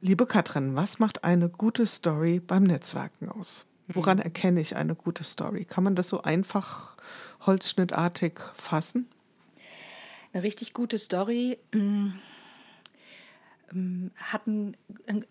[0.00, 3.66] Liebe Katrin, was macht eine gute Story beim Netzwerken aus?
[3.88, 5.64] Woran erkenne ich eine gute Story?
[5.64, 6.96] Kann man das so einfach
[7.46, 9.08] holzschnittartig fassen?
[10.32, 12.08] Eine richtig gute Story mm,
[13.72, 14.76] mm, hatten,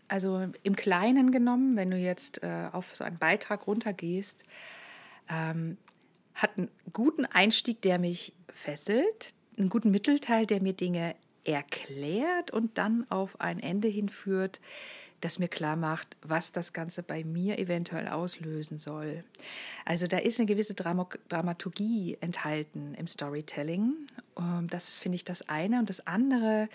[0.07, 4.43] also im Kleinen genommen, wenn du jetzt äh, auf so einen Beitrag runtergehst,
[5.29, 5.77] ähm,
[6.35, 11.15] hat einen guten Einstieg, der mich fesselt, einen guten Mittelteil, der mir Dinge
[11.45, 14.59] erklärt und dann auf ein Ende hinführt,
[15.21, 19.23] das mir klar macht, was das Ganze bei mir eventuell auslösen soll.
[19.85, 23.93] Also da ist eine gewisse Dram Dramaturgie enthalten im Storytelling.
[24.37, 25.79] Ähm, das finde ich das eine.
[25.79, 26.69] Und das andere,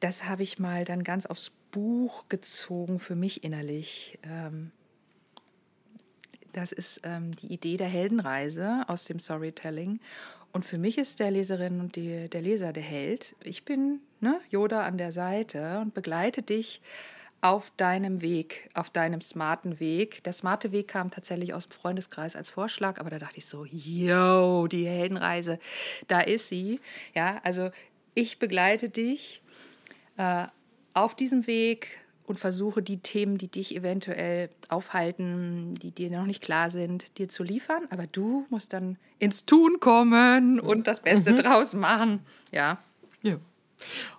[0.00, 4.18] das habe ich mal dann ganz aufs Buch gezogen für mich innerlich.
[6.54, 10.00] Das ist ähm, die Idee der Heldenreise aus dem Storytelling.
[10.52, 13.34] Und für mich ist der Leserin und die, der Leser der Held.
[13.42, 16.80] Ich bin ne, Yoda an der Seite und begleite dich
[17.40, 20.22] auf deinem Weg, auf deinem smarten Weg.
[20.22, 23.64] Der smarte Weg kam tatsächlich aus dem Freundeskreis als Vorschlag, aber da dachte ich so,
[23.66, 25.58] yo, die Heldenreise,
[26.06, 26.80] da ist sie.
[27.14, 27.70] Ja, also
[28.14, 29.42] ich begleite dich
[30.16, 30.46] äh,
[30.94, 31.88] auf diesem Weg
[32.26, 37.28] und versuche die Themen, die dich eventuell aufhalten, die dir noch nicht klar sind, dir
[37.28, 37.86] zu liefern.
[37.90, 41.36] Aber du musst dann ins Tun kommen und das Beste mhm.
[41.36, 42.20] draus machen.
[42.50, 42.78] Ja.
[43.22, 43.36] Ja.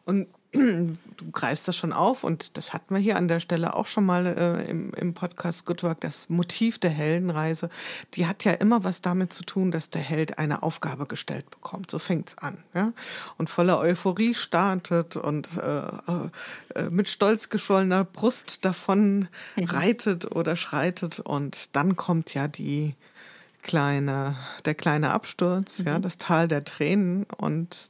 [0.04, 3.88] Und du greifst das schon auf und das hatten wir hier an der Stelle auch
[3.88, 7.70] schon mal äh, im, im Podcast Good Work, das Motiv der Heldenreise,
[8.14, 11.92] die hat ja immer was damit zu tun, dass der Held eine Aufgabe gestellt bekommt.
[11.92, 12.58] So fängt es an.
[12.74, 12.94] Ja?
[13.38, 15.80] Und voller Euphorie startet und äh,
[16.76, 19.66] äh, mit stolz geschwollener Brust davon mhm.
[19.66, 22.96] reitet oder schreitet und dann kommt ja die
[23.66, 25.88] kleine, der kleine Absturz, mhm.
[25.88, 27.90] ja, das Tal der Tränen und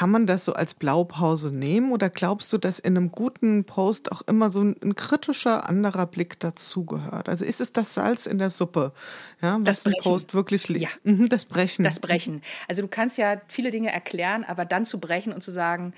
[0.00, 4.10] kann man das so als Blaupause nehmen oder glaubst du, dass in einem guten Post
[4.12, 7.28] auch immer so ein, ein kritischer anderer Blick dazugehört?
[7.28, 8.94] Also ist es das Salz in der Suppe,
[9.42, 10.88] ja, was ein Post wirklich ja.
[11.02, 11.84] Mhm, das Brechen.
[11.84, 12.40] Das Brechen.
[12.66, 15.92] Also du kannst ja viele Dinge erklären, aber dann zu brechen und zu sagen,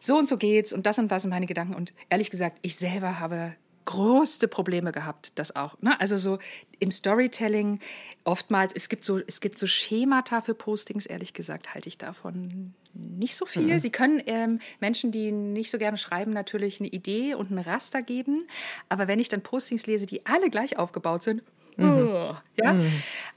[0.00, 2.76] so und so geht's und das und das sind meine Gedanken und ehrlich gesagt, ich
[2.76, 3.54] selber habe
[3.86, 5.80] größte Probleme gehabt, das auch.
[5.80, 5.98] Ne?
[5.98, 6.38] Also so
[6.78, 7.80] im Storytelling
[8.24, 12.74] oftmals, es gibt so, es gibt so Schemata für Postings, ehrlich gesagt, halte ich davon
[12.92, 13.74] nicht so viel.
[13.74, 13.80] Mhm.
[13.80, 18.02] Sie können ähm, Menschen, die nicht so gerne schreiben, natürlich eine Idee und ein Raster
[18.02, 18.46] geben.
[18.88, 21.42] Aber wenn ich dann Postings lese, die alle gleich aufgebaut sind,
[21.76, 22.08] mhm.
[22.08, 22.92] oh, ja, mhm.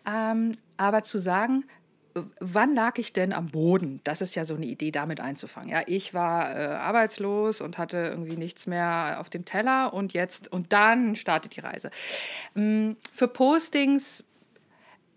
[0.06, 1.66] Ähm, aber zu sagen,
[2.40, 4.02] wann lag ich denn am Boden?
[4.04, 5.70] Das ist ja so eine Idee, damit einzufangen.
[5.70, 10.52] Ja, ich war äh, arbeitslos und hatte irgendwie nichts mehr auf dem Teller und jetzt
[10.52, 11.92] und dann startet die Reise.
[12.56, 14.24] Ähm, für Postings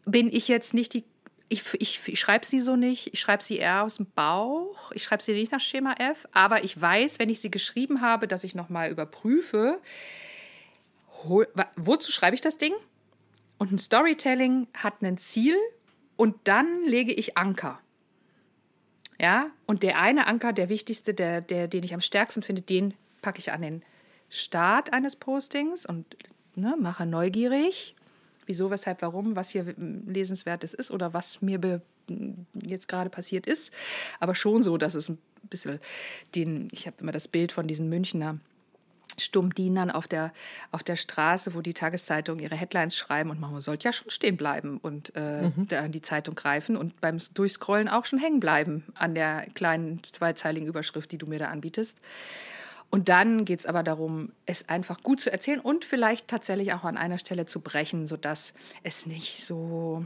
[0.04, 1.04] bin ich jetzt nicht die
[1.48, 3.12] ich, ich, ich schreibe sie so nicht.
[3.12, 4.90] Ich schreibe sie eher aus dem Bauch.
[4.92, 6.26] Ich schreibe sie nicht nach Schema F.
[6.32, 9.78] Aber ich weiß, wenn ich sie geschrieben habe, dass ich nochmal überprüfe,
[11.76, 12.72] wozu schreibe ich das Ding?
[13.58, 15.54] Und ein Storytelling hat ein Ziel
[16.16, 17.80] und dann lege ich Anker.
[19.18, 22.94] Ja, und der eine Anker, der wichtigste, der, der, den ich am stärksten finde, den
[23.20, 23.82] packe ich an den
[24.28, 26.16] Start eines Postings und
[26.54, 27.94] ne, mache neugierig,
[28.46, 31.82] wieso, weshalb, warum, was hier lesenswertes ist oder was mir
[32.54, 33.72] jetzt gerade passiert ist.
[34.18, 35.78] Aber schon so, dass es ein bisschen
[36.34, 38.38] den, ich habe immer das Bild von diesen Münchner
[39.24, 40.32] Stummdienern auf der,
[40.70, 44.36] auf der Straße, wo die Tageszeitungen ihre Headlines schreiben und man sollte ja schon stehen
[44.36, 45.68] bleiben und äh, mhm.
[45.68, 50.02] da an die Zeitung greifen und beim Durchscrollen auch schon hängen bleiben an der kleinen
[50.04, 51.98] zweizeiligen Überschrift, die du mir da anbietest.
[52.90, 56.84] Und dann geht es aber darum, es einfach gut zu erzählen und vielleicht tatsächlich auch
[56.84, 58.52] an einer Stelle zu brechen, sodass
[58.82, 60.04] es nicht so,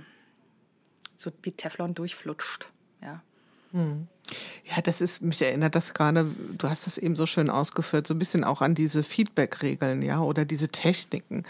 [1.17, 2.69] so wie Teflon durchflutscht.
[3.03, 3.23] Ja.
[3.73, 4.07] Hm.
[4.65, 6.27] Ja, das ist, mich erinnert das gerade,
[6.59, 10.21] du hast das eben so schön ausgeführt, so ein bisschen auch an diese Feedback-Regeln, ja,
[10.21, 11.45] oder diese Techniken.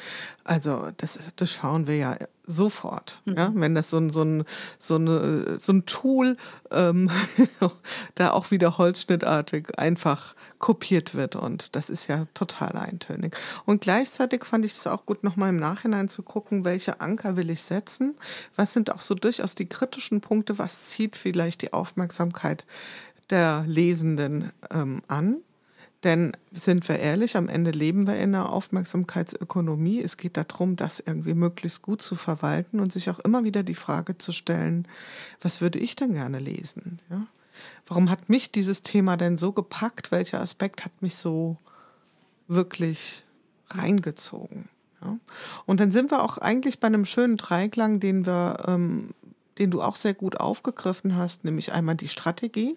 [0.45, 2.17] Also, das, das schauen wir ja
[2.47, 3.37] sofort, mhm.
[3.37, 4.45] ja, wenn das so ein, so ein,
[4.79, 6.37] so eine, so ein Tool
[6.71, 7.11] ähm,
[8.15, 13.37] da auch wieder holzschnittartig einfach kopiert wird und das ist ja total eintönig.
[13.67, 17.51] Und gleichzeitig fand ich es auch gut, nochmal im Nachhinein zu gucken, welche Anker will
[17.51, 18.15] ich setzen,
[18.55, 22.65] was sind auch so durchaus die kritischen Punkte, was zieht vielleicht die Aufmerksamkeit
[23.31, 25.39] der Lesenden ähm, an.
[26.05, 30.01] Denn sind wir ehrlich, am Ende leben wir in einer Aufmerksamkeitsökonomie.
[30.01, 33.75] Es geht darum, das irgendwie möglichst gut zu verwalten und sich auch immer wieder die
[33.75, 34.87] Frage zu stellen,
[35.41, 37.01] was würde ich denn gerne lesen?
[37.11, 37.27] Ja?
[37.87, 40.13] Warum hat mich dieses Thema denn so gepackt?
[40.13, 41.57] Welcher Aspekt hat mich so
[42.47, 43.25] wirklich
[43.71, 44.69] reingezogen?
[45.03, 45.19] Ja?
[45.65, 49.11] Und dann sind wir auch eigentlich bei einem schönen Dreiklang, den wir ähm,
[49.59, 52.77] den du auch sehr gut aufgegriffen hast, nämlich einmal die Strategie.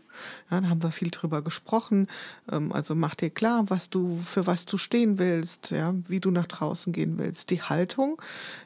[0.50, 2.08] Ja, da haben wir viel drüber gesprochen.
[2.52, 6.32] Ähm, also mach dir klar, was du, für was du stehen willst, ja, wie du
[6.32, 7.50] nach draußen gehen willst.
[7.50, 8.22] Die Haltung,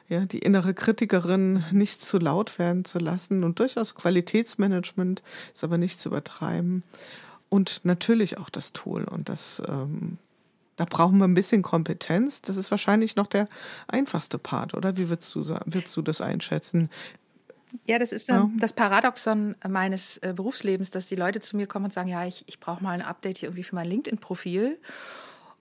[0.08, 5.22] ja, die innere Kritikerin nicht zu laut werden zu lassen und durchaus Qualitätsmanagement
[5.54, 6.82] ist aber nicht zu übertreiben.
[7.48, 10.18] Und natürlich auch das Tool und das ähm,
[10.76, 12.42] da brauchen wir ein bisschen Kompetenz.
[12.42, 13.48] Das ist wahrscheinlich noch der
[13.86, 14.96] einfachste Part, oder?
[14.96, 16.90] Wie würdest du, würdest du das einschätzen?
[17.86, 18.50] Ja, das ist ja.
[18.58, 22.44] das Paradoxon meines äh, Berufslebens, dass die Leute zu mir kommen und sagen, ja, ich,
[22.46, 24.78] ich brauche mal ein Update hier irgendwie für mein LinkedIn-Profil.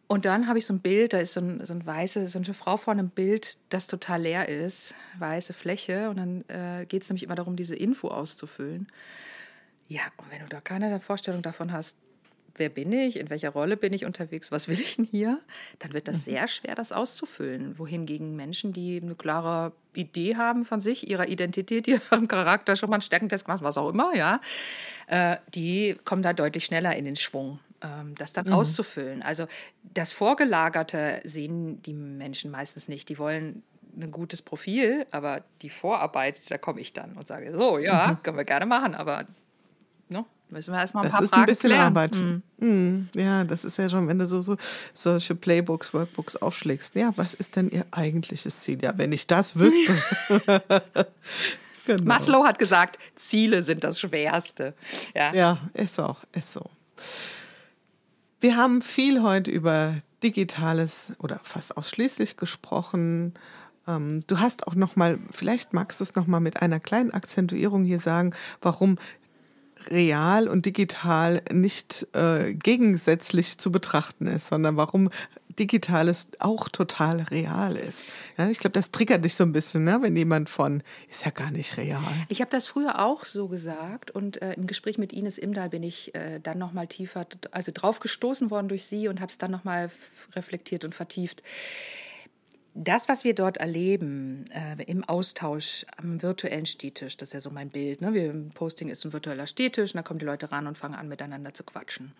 [0.08, 2.38] Und dann habe ich so ein Bild, da ist so, ein, so, ein weiße, so
[2.38, 6.10] eine Frau vor einem Bild, das total leer ist, weiße Fläche.
[6.10, 8.88] Und dann äh, geht es nämlich immer darum, diese Info auszufüllen.
[9.88, 11.98] Ja, und wenn du da keine Vorstellung davon hast,
[12.56, 15.40] wer bin ich, in welcher Rolle bin ich unterwegs, was will ich denn hier,
[15.80, 16.32] dann wird das mhm.
[16.32, 17.78] sehr schwer, das auszufüllen.
[17.80, 22.96] Wohingegen Menschen, die eine klare Idee haben von sich, ihrer Identität, ihrem Charakter, schon mal
[22.96, 24.42] einen Stärkentest gemacht, was auch immer, ja,
[25.08, 28.54] äh, die kommen da deutlich schneller in den Schwung ähm, das dann mhm.
[28.54, 29.22] auszufüllen.
[29.22, 29.48] Also
[29.94, 33.10] das Vorgelagerte sehen die Menschen meistens nicht.
[33.10, 33.64] Die wollen
[33.96, 38.24] ein gutes Profil, aber die Vorarbeit, da komme ich dann und sage, so, ja, mhm.
[38.24, 39.28] können wir gerne machen, aber
[40.10, 41.86] ne, Müssen wir erstmal ein das paar ist Fragen ein bisschen klären.
[41.86, 42.16] Arbeit.
[42.16, 42.44] Mhm.
[42.58, 43.10] Mhm.
[43.16, 44.56] Ja, das ist ja schon, wenn du so, so
[44.94, 46.94] solche Playbooks, Workbooks aufschlägst.
[46.94, 48.78] Ja, was ist denn ihr eigentliches Ziel?
[48.84, 49.98] Ja, wenn ich das wüsste.
[51.88, 52.04] genau.
[52.04, 54.76] Maslow hat gesagt, Ziele sind das Schwerste.
[55.16, 56.70] Ja, ja ist auch, ist so.
[58.40, 63.34] Wir haben viel heute über Digitales oder fast ausschließlich gesprochen.
[63.88, 67.12] Ähm, du hast auch noch mal, vielleicht magst du es noch mal mit einer kleinen
[67.12, 68.98] Akzentuierung hier sagen, warum
[69.90, 75.10] real und digital nicht äh, gegensätzlich zu betrachten ist, sondern warum
[75.60, 78.06] Digitales auch total real ist.
[78.38, 80.00] Ja, ich glaube, das triggert dich so ein bisschen, ne?
[80.02, 82.02] wenn jemand von, ist ja gar nicht real.
[82.30, 85.84] Ich habe das früher auch so gesagt und äh, im Gespräch mit Ines Imdahl bin
[85.84, 89.52] ich äh, dann nochmal tiefer, also drauf gestoßen worden durch sie und habe es dann
[89.52, 89.92] nochmal
[90.36, 91.44] reflektiert und vertieft
[92.76, 97.52] das, was wir dort erleben äh, im Austausch am virtuellen Stehtisch, das ist ja so
[97.52, 98.02] mein Bild.
[98.02, 98.14] Ne?
[98.14, 101.08] Wir, Posting ist ein virtueller Stehtisch und da kommen die Leute ran und fangen an,
[101.08, 102.14] miteinander zu quatschen.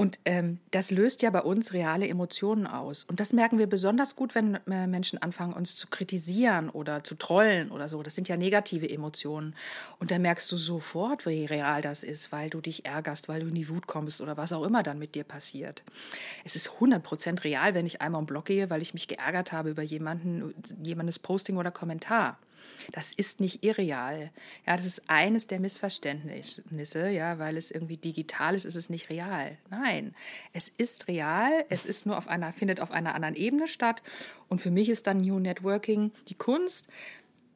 [0.00, 3.04] Und ähm, das löst ja bei uns reale Emotionen aus.
[3.04, 7.16] Und das merken wir besonders gut, wenn äh, Menschen anfangen, uns zu kritisieren oder zu
[7.16, 8.02] trollen oder so.
[8.02, 9.54] Das sind ja negative Emotionen.
[9.98, 13.48] Und dann merkst du sofort, wie real das ist, weil du dich ärgerst, weil du
[13.48, 15.82] in die Wut kommst oder was auch immer dann mit dir passiert.
[16.46, 19.68] Es ist 100% real, wenn ich einmal im Blog gehe, weil ich mich geärgert habe
[19.68, 22.38] über jemanden, jemandes Posting oder Kommentar.
[22.92, 24.30] Das ist nicht irreal.
[24.66, 29.10] Ja, das ist eines der Missverständnisse, ja, weil es irgendwie digital ist, ist es nicht
[29.10, 29.56] real.
[29.70, 30.14] Nein,
[30.52, 34.02] es ist real, es ist nur auf einer, findet auf einer anderen Ebene statt.
[34.48, 36.86] Und für mich ist dann New Networking die Kunst,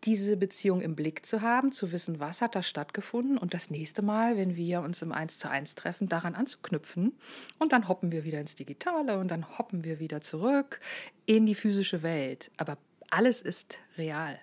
[0.05, 4.03] diese Beziehung im Blick zu haben, zu wissen, was hat da stattgefunden und das nächste
[4.03, 7.13] Mal, wenn wir uns im Eins zu eins treffen, daran anzuknüpfen
[7.59, 10.81] und dann hoppen wir wieder ins Digitale und dann hoppen wir wieder zurück
[11.27, 12.51] in die physische Welt.
[12.59, 12.77] Aber
[13.11, 14.39] alles ist real.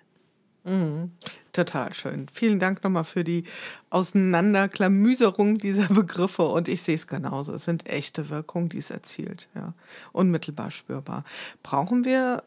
[0.64, 1.10] Mhm.
[1.52, 2.26] Total schön.
[2.32, 3.44] Vielen Dank nochmal für die
[3.90, 7.52] Auseinanderklamüserung dieser Begriffe und ich sehe es genauso.
[7.52, 9.74] Es sind echte Wirkungen, die es erzielt, ja.
[10.12, 11.24] Unmittelbar spürbar.
[11.62, 12.44] Brauchen wir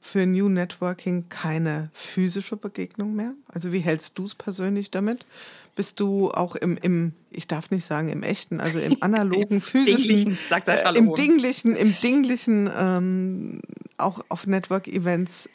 [0.00, 3.32] für New Networking keine physische Begegnung mehr?
[3.48, 5.26] Also wie hältst du es persönlich damit?
[5.74, 10.08] Bist du auch im, im, ich darf nicht sagen im echten, also im analogen, physischen,
[10.08, 13.60] Dinglichen, äh, im Dinglichen, im Dinglichen ähm,
[13.98, 15.48] auch auf Network-Events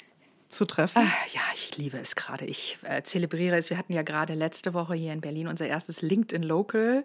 [0.52, 1.02] zu treffen?
[1.02, 2.46] Ah, ja, ich liebe es gerade.
[2.46, 3.70] Ich äh, zelebriere es.
[3.70, 7.04] Wir hatten ja gerade letzte Woche hier in Berlin unser erstes LinkedIn Local.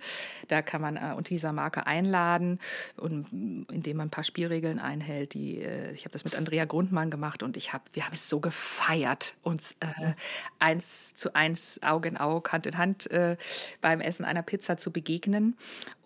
[0.49, 2.59] Da kann man äh, unter dieser Marke einladen,
[2.97, 3.27] und,
[3.71, 5.35] indem man ein paar Spielregeln einhält.
[5.35, 8.29] Die, äh, ich habe das mit Andrea Grundmann gemacht und ich hab, wir haben es
[8.29, 10.13] so gefeiert, uns äh,
[10.59, 13.37] eins zu eins, Auge in Auge, Hand in Hand äh,
[13.81, 15.57] beim Essen einer Pizza zu begegnen.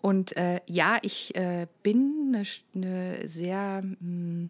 [0.01, 1.33] Und äh, ja, ich
[1.83, 4.49] bin eine, eine sehr mh, hm,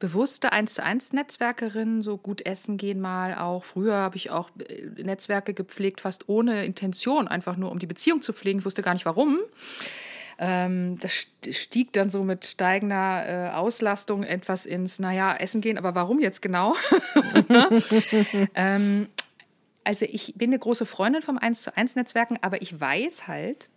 [0.00, 3.62] bewusste 1 zu 1 Netzwerkerin, so gut essen gehen mal auch.
[3.62, 8.22] Früher habe ich auch äh, Netzwerke gepflegt, fast ohne Intention, einfach nur um die Beziehung
[8.22, 8.58] zu pflegen.
[8.58, 9.38] Ich wusste gar nicht warum.
[10.38, 15.94] Ähm, das stieg dann so mit steigender äh, Auslastung etwas ins, naja, essen gehen, aber
[15.94, 16.74] warum jetzt genau?
[18.54, 19.06] ähm,
[19.84, 23.68] also ich bin eine große Freundin vom 1 zu 1 Netzwerken, aber ich weiß halt,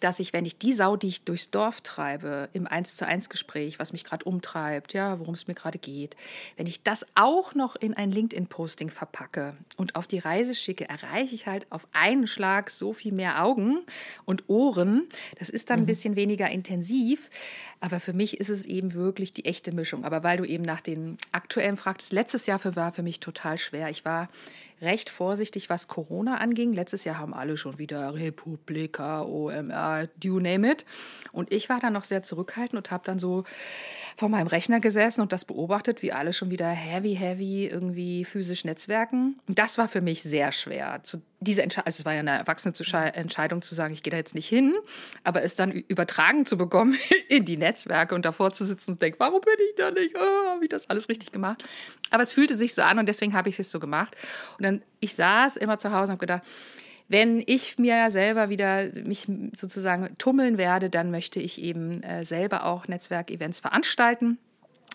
[0.00, 3.28] dass ich, wenn ich die Sau, die ich durchs Dorf treibe, im Eins zu eins
[3.28, 6.16] Gespräch, was mich gerade umtreibt, ja, worum es mir gerade geht,
[6.56, 11.34] wenn ich das auch noch in ein LinkedIn-Posting verpacke und auf die Reise schicke, erreiche
[11.34, 13.78] ich halt auf einen Schlag so viel mehr Augen
[14.24, 15.08] und Ohren.
[15.38, 15.82] Das ist dann mhm.
[15.84, 17.30] ein bisschen weniger intensiv,
[17.80, 20.04] aber für mich ist es eben wirklich die echte Mischung.
[20.04, 23.58] Aber weil du eben nach den aktuellen fragtest, letztes Jahr für war für mich total
[23.58, 23.90] schwer.
[23.90, 24.28] Ich war
[24.80, 26.72] recht vorsichtig, was Corona anging.
[26.72, 30.84] Letztes Jahr haben alle schon wieder Republika, OMR, you name it.
[31.32, 33.44] Und ich war dann noch sehr zurückhaltend und habe dann so
[34.16, 38.64] vor meinem Rechner gesessen und das beobachtet, wie alle schon wieder heavy, heavy irgendwie physisch
[38.64, 39.38] netzwerken.
[39.46, 41.00] Und das war für mich sehr schwer.
[41.02, 42.74] Zu, diese Entscheidung, also es war ja eine erwachsene
[43.14, 44.74] Entscheidung zu sagen, ich gehe da jetzt nicht hin,
[45.24, 49.18] aber es dann übertragen zu bekommen in die Netzwerke und davor zu sitzen und denken,
[49.20, 50.16] warum bin ich da nicht?
[50.16, 51.64] Oh, habe ich das alles richtig gemacht?
[52.10, 54.16] Aber es fühlte sich so an und deswegen habe ich es so gemacht.
[54.58, 56.42] Und dann, ich saß immer zu Hause und habe gedacht,
[57.08, 62.64] wenn ich mir selber wieder mich sozusagen tummeln werde, dann möchte ich eben äh, selber
[62.66, 64.38] auch Netzwerkevents veranstalten.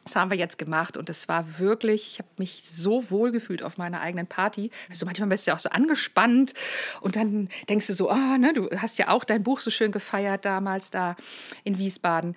[0.06, 3.64] Das haben wir jetzt gemacht und es war wirklich, ich habe mich so wohl gefühlt
[3.64, 4.70] auf meiner eigenen Party.
[4.88, 6.54] Also manchmal bist du ja auch so angespannt
[7.02, 9.92] und dann denkst du so, oh, ne, du hast ja auch dein Buch so schön
[9.92, 11.16] gefeiert damals da
[11.64, 12.36] in Wiesbaden.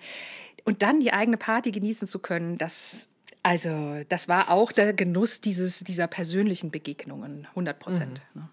[0.65, 3.07] Und dann die eigene Party genießen zu können, das,
[3.43, 8.21] also, das war auch der Genuss dieses, dieser persönlichen Begegnungen, 100 Prozent.
[8.33, 8.41] Mhm.
[8.41, 8.49] Ne?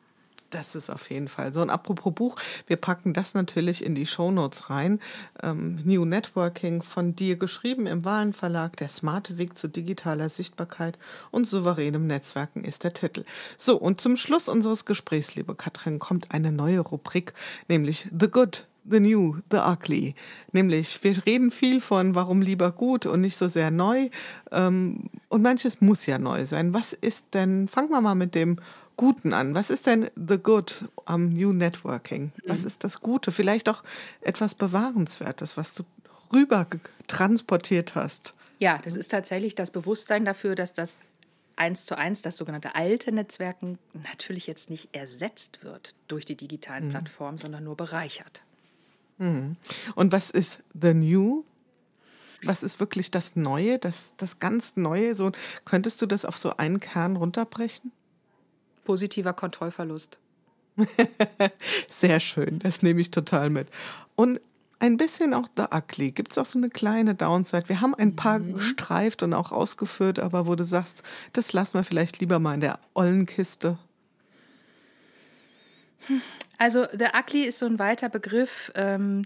[0.50, 1.60] Das ist auf jeden Fall so.
[1.60, 5.00] Und apropos Buch, wir packen das natürlich in die Shownotes rein.
[5.42, 8.76] Ähm, New Networking von dir geschrieben im Wahlenverlag.
[8.76, 10.98] Der smarte Weg zu digitaler Sichtbarkeit
[11.30, 13.24] und souveränem Netzwerken ist der Titel.
[13.58, 17.32] So, und zum Schluss unseres Gesprächs, liebe Katrin, kommt eine neue Rubrik,
[17.68, 18.66] nämlich The Good.
[18.88, 20.14] The New, The Ugly.
[20.52, 24.08] Nämlich, wir reden viel von, warum lieber gut und nicht so sehr neu.
[24.52, 26.74] Ähm, und manches muss ja neu sein.
[26.74, 28.58] Was ist denn, fangen wir mal mit dem
[28.96, 29.54] Guten an.
[29.54, 32.32] Was ist denn the good am New Networking?
[32.46, 32.66] Was mhm.
[32.66, 33.30] ist das Gute?
[33.30, 33.84] Vielleicht auch
[34.22, 35.84] etwas Bewahrenswertes, was du
[36.32, 36.66] rüber
[37.06, 38.32] transportiert hast.
[38.58, 40.98] Ja, das ist tatsächlich das Bewusstsein dafür, dass das
[41.56, 46.86] eins zu eins, das sogenannte alte Netzwerken, natürlich jetzt nicht ersetzt wird durch die digitalen
[46.86, 46.90] mhm.
[46.90, 48.42] Plattformen, sondern nur bereichert.
[49.18, 49.56] Mhm.
[49.94, 51.44] Und was ist the new?
[52.42, 55.14] Was ist wirklich das Neue, das, das ganz Neue?
[55.14, 55.32] So,
[55.64, 57.92] könntest du das auf so einen Kern runterbrechen?
[58.86, 60.16] positiver Kontrollverlust.
[61.90, 63.68] Sehr schön, das nehme ich total mit.
[64.14, 64.40] Und
[64.78, 66.12] ein bisschen auch The Ugly.
[66.12, 67.68] Gibt es auch so eine kleine Downside?
[67.68, 68.54] Wir haben ein paar mhm.
[68.54, 71.02] gestreift und auch ausgeführt, aber wo du sagst,
[71.32, 73.78] das lassen wir vielleicht lieber mal in der ollen Kiste.
[76.58, 78.72] Also The Ugly ist so ein weiter Begriff.
[78.74, 79.22] Ähm,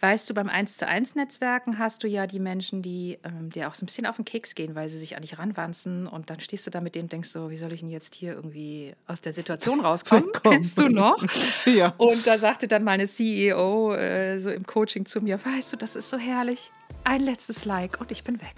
[0.00, 3.68] weißt du, beim 1 zu 1 Netzwerken hast du ja die Menschen, die ähm, dir
[3.68, 6.30] auch so ein bisschen auf den Keks gehen, weil sie sich an dich ranwanzen und
[6.30, 8.34] dann stehst du da mit denen und denkst so, wie soll ich denn jetzt hier
[8.34, 10.30] irgendwie aus der Situation rauskommen?
[10.42, 11.24] Kennst du noch?
[11.66, 11.94] ja.
[11.96, 15.96] Und da sagte dann meine CEO äh, so im Coaching zu mir, weißt du, das
[15.96, 16.70] ist so herrlich.
[17.02, 18.54] Ein letztes Like und ich bin weg.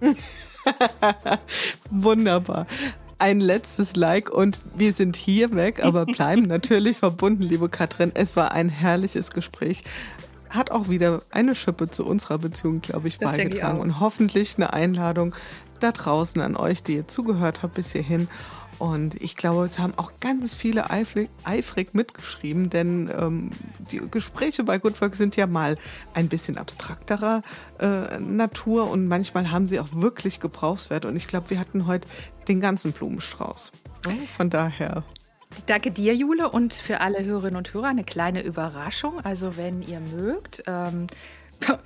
[1.90, 2.66] Wunderbar
[3.20, 8.12] ein letztes Like und wir sind hier weg, aber bleiben natürlich verbunden, liebe Katrin.
[8.14, 9.84] Es war ein herrliches Gespräch.
[10.48, 14.72] Hat auch wieder eine Schippe zu unserer Beziehung, glaube ich, das beigetragen und hoffentlich eine
[14.72, 15.34] Einladung
[15.78, 18.28] da draußen an euch, die ihr zugehört habt bis hierhin.
[18.80, 23.50] Und ich glaube, es haben auch ganz viele eifrig, eifrig mitgeschrieben, denn ähm,
[23.90, 25.76] die Gespräche bei Good Work sind ja mal
[26.14, 27.42] ein bisschen abstrakterer
[27.78, 31.04] äh, Natur und manchmal haben sie auch wirklich Gebrauchswert.
[31.04, 32.08] Und ich glaube, wir hatten heute
[32.48, 33.70] den ganzen Blumenstrauß.
[34.34, 35.04] Von daher.
[35.66, 39.20] Danke dir, Jule, und für alle Hörerinnen und Hörer eine kleine Überraschung.
[39.20, 41.06] Also, wenn ihr mögt, ähm,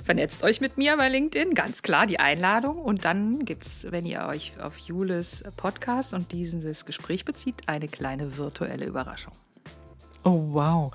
[0.04, 2.78] vernetzt euch mit mir bei LinkedIn, ganz klar die Einladung.
[2.78, 7.88] Und dann gibt es, wenn ihr euch auf Jules Podcast und dieses Gespräch bezieht, eine
[7.88, 9.32] kleine virtuelle Überraschung.
[10.24, 10.92] Oh, wow.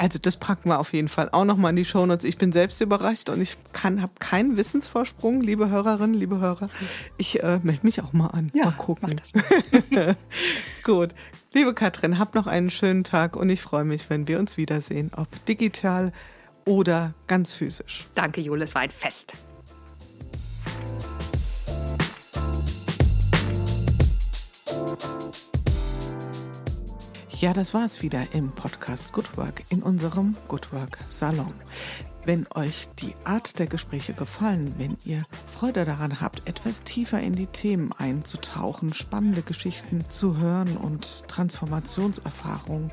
[0.00, 2.24] Also das packen wir auf jeden Fall auch nochmal in die Shownotes.
[2.24, 6.70] Ich bin selbst überrascht und ich habe keinen Wissensvorsprung, liebe Hörerinnen, liebe Hörer.
[7.16, 8.50] Ich äh, melde mich auch mal an.
[8.54, 9.16] Ja, mal gucken.
[9.16, 10.16] Das mal.
[10.84, 11.14] Gut.
[11.52, 15.10] Liebe Katrin, habt noch einen schönen Tag und ich freue mich, wenn wir uns wiedersehen,
[15.16, 16.12] ob digital
[16.68, 18.06] oder ganz physisch.
[18.14, 19.32] Danke, Jule, es war ein Fest.
[27.40, 31.54] Ja, das war es wieder im Podcast Good Work in unserem Good Work Salon.
[32.26, 37.34] Wenn euch die Art der Gespräche gefallen, wenn ihr Freude daran habt, etwas tiefer in
[37.34, 42.92] die Themen einzutauchen, spannende Geschichten zu hören und Transformationserfahrungen